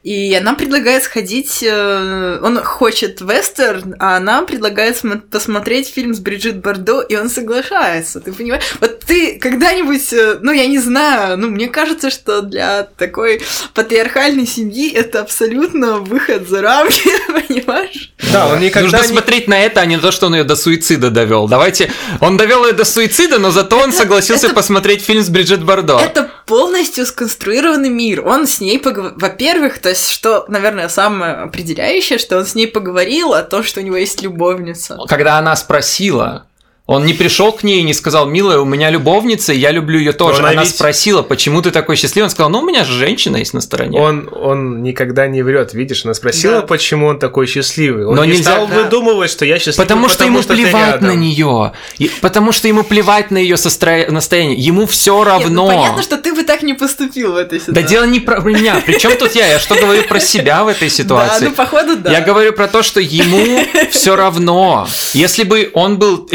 И 0.02 0.34
она 0.34 0.54
предлагает 0.54 1.02
сходить, 1.02 1.62
э, 1.62 2.38
он 2.42 2.58
хочет 2.62 3.20
вестерн, 3.20 3.96
а 3.98 4.16
она 4.16 4.42
предлагает 4.42 4.98
посмотреть 5.30 5.88
фильм 5.88 6.14
с 6.14 6.20
Бриджит 6.20 6.60
Бардо, 6.60 7.02
и 7.02 7.16
он 7.16 7.28
соглашается, 7.28 8.20
ты 8.20 8.32
понимаешь? 8.32 8.64
Вот 8.80 9.00
ты 9.00 9.38
когда-нибудь, 9.38 10.12
э, 10.14 10.38
ну 10.40 10.52
я 10.52 10.66
не 10.66 10.78
знаю, 10.78 11.36
ну 11.36 11.50
мне 11.50 11.68
кажется, 11.68 12.08
что 12.08 12.40
для 12.40 12.84
такой 12.84 13.42
патриархальной 13.74 14.46
семьи 14.46 14.90
это 14.90 15.20
абсолютно 15.20 15.98
выход 15.98 16.48
за 16.48 16.62
рамки, 16.62 17.10
понимаешь? 17.28 18.12
Да, 18.32 18.48
он 18.48 18.60
никогда 18.60 18.98
Нужно 18.98 19.06
не... 19.06 19.18
смотреть 19.18 19.48
на 19.48 19.60
это, 19.60 19.82
а 19.82 19.86
не 19.86 19.98
то, 19.98 20.10
что 20.12 20.28
он 20.28 20.34
ее 20.34 20.44
до 20.44 20.56
суицида 20.56 21.10
довел. 21.10 21.46
Давайте, 21.46 21.92
он 22.20 22.38
довел 22.38 22.64
ее 22.64 22.72
до 22.72 22.86
суицида, 22.86 23.38
но 23.38 23.50
зато 23.50 23.76
он 23.76 23.92
согласился 23.92 24.46
это... 24.46 24.54
посмотреть 24.54 25.02
фильм 25.02 25.22
с 25.22 25.28
Бриджит 25.28 25.62
Бардо. 25.62 25.98
Это 25.98 26.30
полностью 26.46 27.04
сконструированный 27.04 27.90
мир. 27.90 28.26
Он 28.26 28.46
с 28.46 28.60
ней 28.60 28.78
поговорил. 28.78 29.18
Во-первых, 29.18 29.78
то 29.78 29.89
есть, 29.90 30.10
что, 30.10 30.44
наверное, 30.48 30.88
самое 30.88 31.34
определяющее, 31.34 32.18
что 32.18 32.38
он 32.38 32.46
с 32.46 32.54
ней 32.54 32.66
поговорил 32.66 33.34
о 33.34 33.42
том, 33.42 33.62
что 33.62 33.80
у 33.80 33.82
него 33.82 33.96
есть 33.96 34.22
любовница. 34.22 34.98
Когда 35.08 35.38
она 35.38 35.54
спросила, 35.56 36.46
он 36.92 37.04
не 37.06 37.14
пришел 37.14 37.52
к 37.52 37.62
ней 37.62 37.78
и 37.78 37.82
не 37.84 37.94
сказал, 37.94 38.26
милая, 38.26 38.58
у 38.58 38.64
меня 38.64 38.90
любовница, 38.90 39.52
и 39.52 39.58
я 39.58 39.70
люблю 39.70 39.98
ее 39.98 40.12
тоже. 40.12 40.40
она 40.40 40.50
Она 40.50 40.62
ведь- 40.62 40.74
спросила, 40.74 41.22
почему 41.22 41.62
ты 41.62 41.70
такой 41.70 41.94
счастливый? 41.94 42.24
Он 42.24 42.30
сказал, 42.30 42.50
ну 42.50 42.58
у 42.58 42.66
меня 42.66 42.84
же 42.84 42.94
женщина 42.94 43.36
есть 43.36 43.54
на 43.54 43.60
стороне. 43.60 43.96
Он, 44.00 44.28
он 44.32 44.82
никогда 44.82 45.28
не 45.28 45.42
врет, 45.42 45.72
видишь? 45.72 46.04
Она 46.04 46.14
спросила, 46.14 46.62
Да. 46.62 46.66
почему 46.66 47.06
он 47.06 47.18
такой 47.20 47.46
счастливый. 47.46 48.06
Он 48.06 48.16
Но 48.16 48.24
не 48.24 48.32
нельзя- 48.32 48.42
стал 48.54 48.66
Да. 48.66 48.74
выдумывать, 48.82 49.30
что 49.30 49.44
я 49.44 49.58
счастливый, 49.60 49.86
Потому 49.86 50.08
что 50.08 50.24
ему 50.24 50.42
ты 50.42 50.48
плевать 50.54 50.72
рядом. 50.94 51.08
на 51.08 51.14
нее. 51.14 51.72
Потому 52.20 52.50
что 52.50 52.66
ему 52.66 52.82
плевать 52.82 53.30
на 53.30 53.38
ее 53.38 53.56
состояние. 53.56 54.56
Ему 54.58 54.86
все 54.86 55.16
Нет, 55.16 55.24
ну, 55.28 55.30
равно. 55.30 55.66
понятно, 55.68 56.02
что 56.02 56.16
ты 56.16 56.34
бы 56.34 56.42
так 56.42 56.62
не 56.62 56.74
поступил 56.74 57.32
в 57.34 57.36
этой 57.36 57.58
Да 57.60 57.64
ситуации. 57.66 57.88
дело 57.88 58.04
не 58.04 58.20
про 58.20 58.40
меня. 58.40 58.82
Причем 58.84 59.16
тут 59.16 59.34
я? 59.36 59.46
Я 59.46 59.58
что 59.60 59.74
говорю 59.76 60.02
про 60.04 60.18
себя 60.20 60.64
в 60.64 60.68
этой 60.68 60.88
Да, 60.88 60.94
ситуации? 60.94 61.44
ну 61.46 61.52
походу 61.52 61.96
да. 61.96 62.10
Я 62.10 62.20
говорю 62.20 62.52
про 62.52 62.66
то, 62.66 62.82
что 62.82 63.00
ему 63.00 63.60
все 63.90 64.16
равно. 64.16 64.88
Если 65.12 65.44
бы 65.44 65.70
он 65.74 65.98
был 65.98 66.28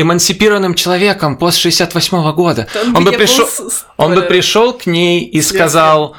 эмансипированным 0.45 0.73
человеком 0.75 1.37
после 1.37 1.61
68 1.71 2.31
года, 2.33 2.67
То 2.71 2.81
он 2.95 3.03
бы 3.03 3.11
пришел, 3.11 3.47
с- 3.47 3.85
он 3.97 4.15
бы 4.15 4.21
пришел 4.23 4.73
к 4.73 4.85
ней 4.85 5.23
и 5.23 5.41
сказал, 5.41 6.15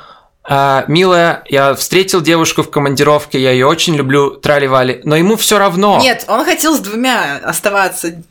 «А, 0.49 0.85
милая, 0.89 1.43
я 1.49 1.75
встретил 1.75 2.21
девушку 2.21 2.62
в 2.62 2.71
командировке, 2.71 3.41
я 3.41 3.51
ее 3.51 3.67
очень 3.67 3.97
люблю, 3.97 4.31
трали-вали, 4.31 5.01
но 5.05 5.17
ему 5.17 5.37
все 5.37 5.59
равно. 5.59 5.99
Нет, 6.01 6.25
он 6.29 6.45
хотел 6.45 6.75
с 6.77 6.81
двумя 6.81 7.41
оставаться. 7.43 8.23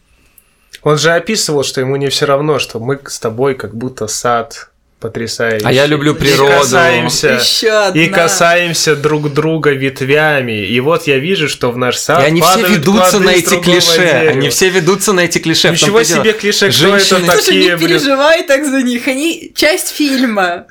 Он 0.83 0.97
же 0.97 1.11
описывал, 1.11 1.63
что 1.63 1.81
ему 1.81 1.95
не 1.97 2.07
все 2.09 2.25
равно, 2.25 2.59
что 2.59 2.79
мы 2.79 2.99
с 3.07 3.19
тобой 3.19 3.55
как 3.55 3.75
будто 3.75 4.07
сад 4.07 4.69
потрясающий. 4.99 5.65
А 5.65 5.71
я 5.71 5.85
люблю 5.85 6.13
И 6.13 6.17
природу. 6.17 6.51
касаемся, 6.59 7.39
Еще 7.41 7.69
одна. 7.69 8.01
и 8.01 8.07
касаемся 8.07 8.95
друг 8.95 9.33
друга 9.33 9.71
ветвями. 9.71 10.65
И 10.65 10.79
вот 10.79 11.05
я 11.07 11.17
вижу, 11.19 11.47
что 11.49 11.71
в 11.71 11.77
наш 11.77 11.97
сад 11.97 12.21
И 12.23 12.25
они 12.25 12.41
все 12.41 12.65
ведутся 12.67 13.19
на 13.19 13.29
эти 13.31 13.59
клише. 13.61 13.97
дерева. 13.97 14.31
Они 14.31 14.49
все 14.49 14.69
ведутся 14.69 15.13
на 15.13 15.21
эти 15.21 15.37
клише. 15.39 15.69
Ничего 15.71 15.99
и 16.01 16.05
себе 16.05 16.33
клише, 16.33 16.69
кто 16.69 16.77
Женщины- 16.77 17.25
это 17.25 17.31
Слушай, 17.33 17.45
такие, 17.45 17.63
не 17.71 17.75
блин. 17.75 17.89
переживай 17.89 18.43
так 18.43 18.65
за 18.65 18.81
них, 18.81 19.07
они 19.07 19.51
часть 19.55 19.89
фильма. 19.95 20.65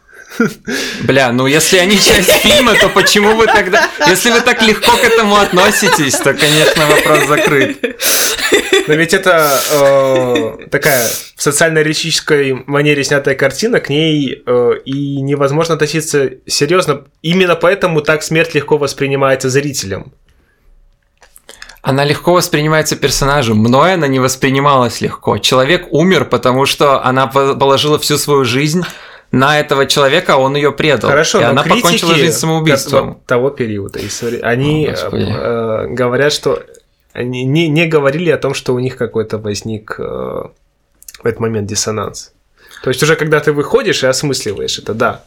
Бля, 1.03 1.33
ну 1.33 1.47
если 1.47 1.79
они 1.79 1.97
часть 1.97 2.31
фильма, 2.31 2.75
то 2.75 2.89
почему 2.89 3.35
вы 3.37 3.47
тогда... 3.47 3.89
Если 4.07 4.31
вы 4.31 4.41
так 4.41 4.63
легко 4.63 4.97
к 4.97 5.05
этому 5.05 5.37
относитесь, 5.37 6.15
то, 6.15 6.35
конечно, 6.35 6.87
вопрос 6.87 7.29
закрыт. 7.29 7.79
Но 8.89 8.95
ведь 8.95 9.15
это 9.15 9.61
э, 9.71 10.67
такая 10.69 11.09
в 11.37 11.43
социально-эретической 11.43 12.65
манере 12.67 13.05
снятая 13.05 13.35
картина, 13.35 13.81
к 13.81 13.89
ней 13.89 14.43
э, 14.45 14.71
и 14.85 15.21
невозможно 15.21 15.75
относиться 15.75 16.31
серьезно. 16.47 17.05
Именно 17.23 17.57
поэтому 17.57 18.01
так 18.01 18.23
смерть 18.23 18.55
легко 18.55 18.77
воспринимается 18.77 19.51
зрителем. 19.51 20.13
Она 21.83 22.05
легко 22.05 22.33
воспринимается 22.33 22.97
персонажем. 22.97 23.59
Мной 23.59 23.95
она 23.95 24.07
не 24.07 24.19
воспринималась 24.19 25.03
легко. 25.03 25.37
Человек 25.39 25.89
умер, 25.91 26.25
потому 26.25 26.65
что 26.65 27.05
она 27.05 27.27
по- 27.27 27.55
положила 27.55 27.99
всю 27.99 28.17
свою 28.17 28.45
жизнь 28.45 28.83
на 29.35 29.61
этого 29.61 29.87
человека, 29.87 30.37
он 30.37 30.57
ее 30.57 30.73
предал. 30.73 31.11
Хорошо, 31.11 31.41
и 31.41 31.45
но 31.45 31.51
она 31.51 31.63
покончила 31.63 32.15
жизнь 32.15 32.37
самоубийством. 32.37 33.21
того 33.27 33.51
периода, 33.51 34.01
они 34.43 34.89
О, 34.89 35.17
э, 35.17 35.87
говорят, 35.89 36.33
что 36.33 36.63
они 37.13 37.45
не, 37.45 37.69
не 37.69 37.87
говорили 37.87 38.31
о 38.31 38.39
том, 38.39 38.55
что 38.55 38.75
у 38.75 38.79
них 38.79 38.97
какой-то 38.97 39.39
возник 39.39 39.97
э, 39.99 40.03
в 40.03 41.27
этот 41.27 41.41
момент 41.41 41.69
диссонанс. 41.69 42.33
То 42.83 42.91
есть 42.91 43.03
уже 43.03 43.17
когда 43.17 43.41
ты 43.41 43.53
выходишь 43.53 44.03
и 44.03 44.07
осмысливаешь 44.07 44.79
это, 44.79 44.95
да. 44.95 45.25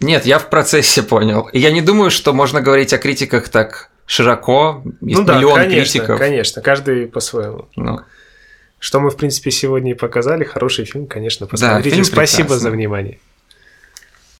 Нет, 0.00 0.26
я 0.26 0.38
в 0.38 0.50
процессе 0.50 1.02
понял. 1.02 1.48
И 1.52 1.58
я 1.58 1.70
не 1.70 1.80
думаю, 1.80 2.10
что 2.10 2.32
можно 2.32 2.60
говорить 2.60 2.92
о 2.92 2.98
критиках 2.98 3.48
так 3.48 3.90
широко. 4.04 4.82
Есть 5.00 5.20
ну 5.20 5.24
да, 5.24 5.36
миллион 5.36 5.54
конечно, 5.54 5.80
критиков. 5.82 6.18
конечно, 6.18 6.62
каждый 6.62 7.06
по-своему. 7.06 7.68
Ну, 7.76 8.00
Что 8.78 9.00
мы, 9.00 9.10
в 9.10 9.16
принципе, 9.16 9.50
сегодня 9.50 9.92
и 9.92 9.94
показали. 9.94 10.44
Хороший 10.44 10.84
фильм, 10.84 11.06
конечно, 11.06 11.46
посмотрите. 11.46 11.90
фильм 11.90 12.04
Спасибо 12.04 12.48
прекрасный. 12.48 12.62
за 12.62 12.70
внимание. 12.70 13.18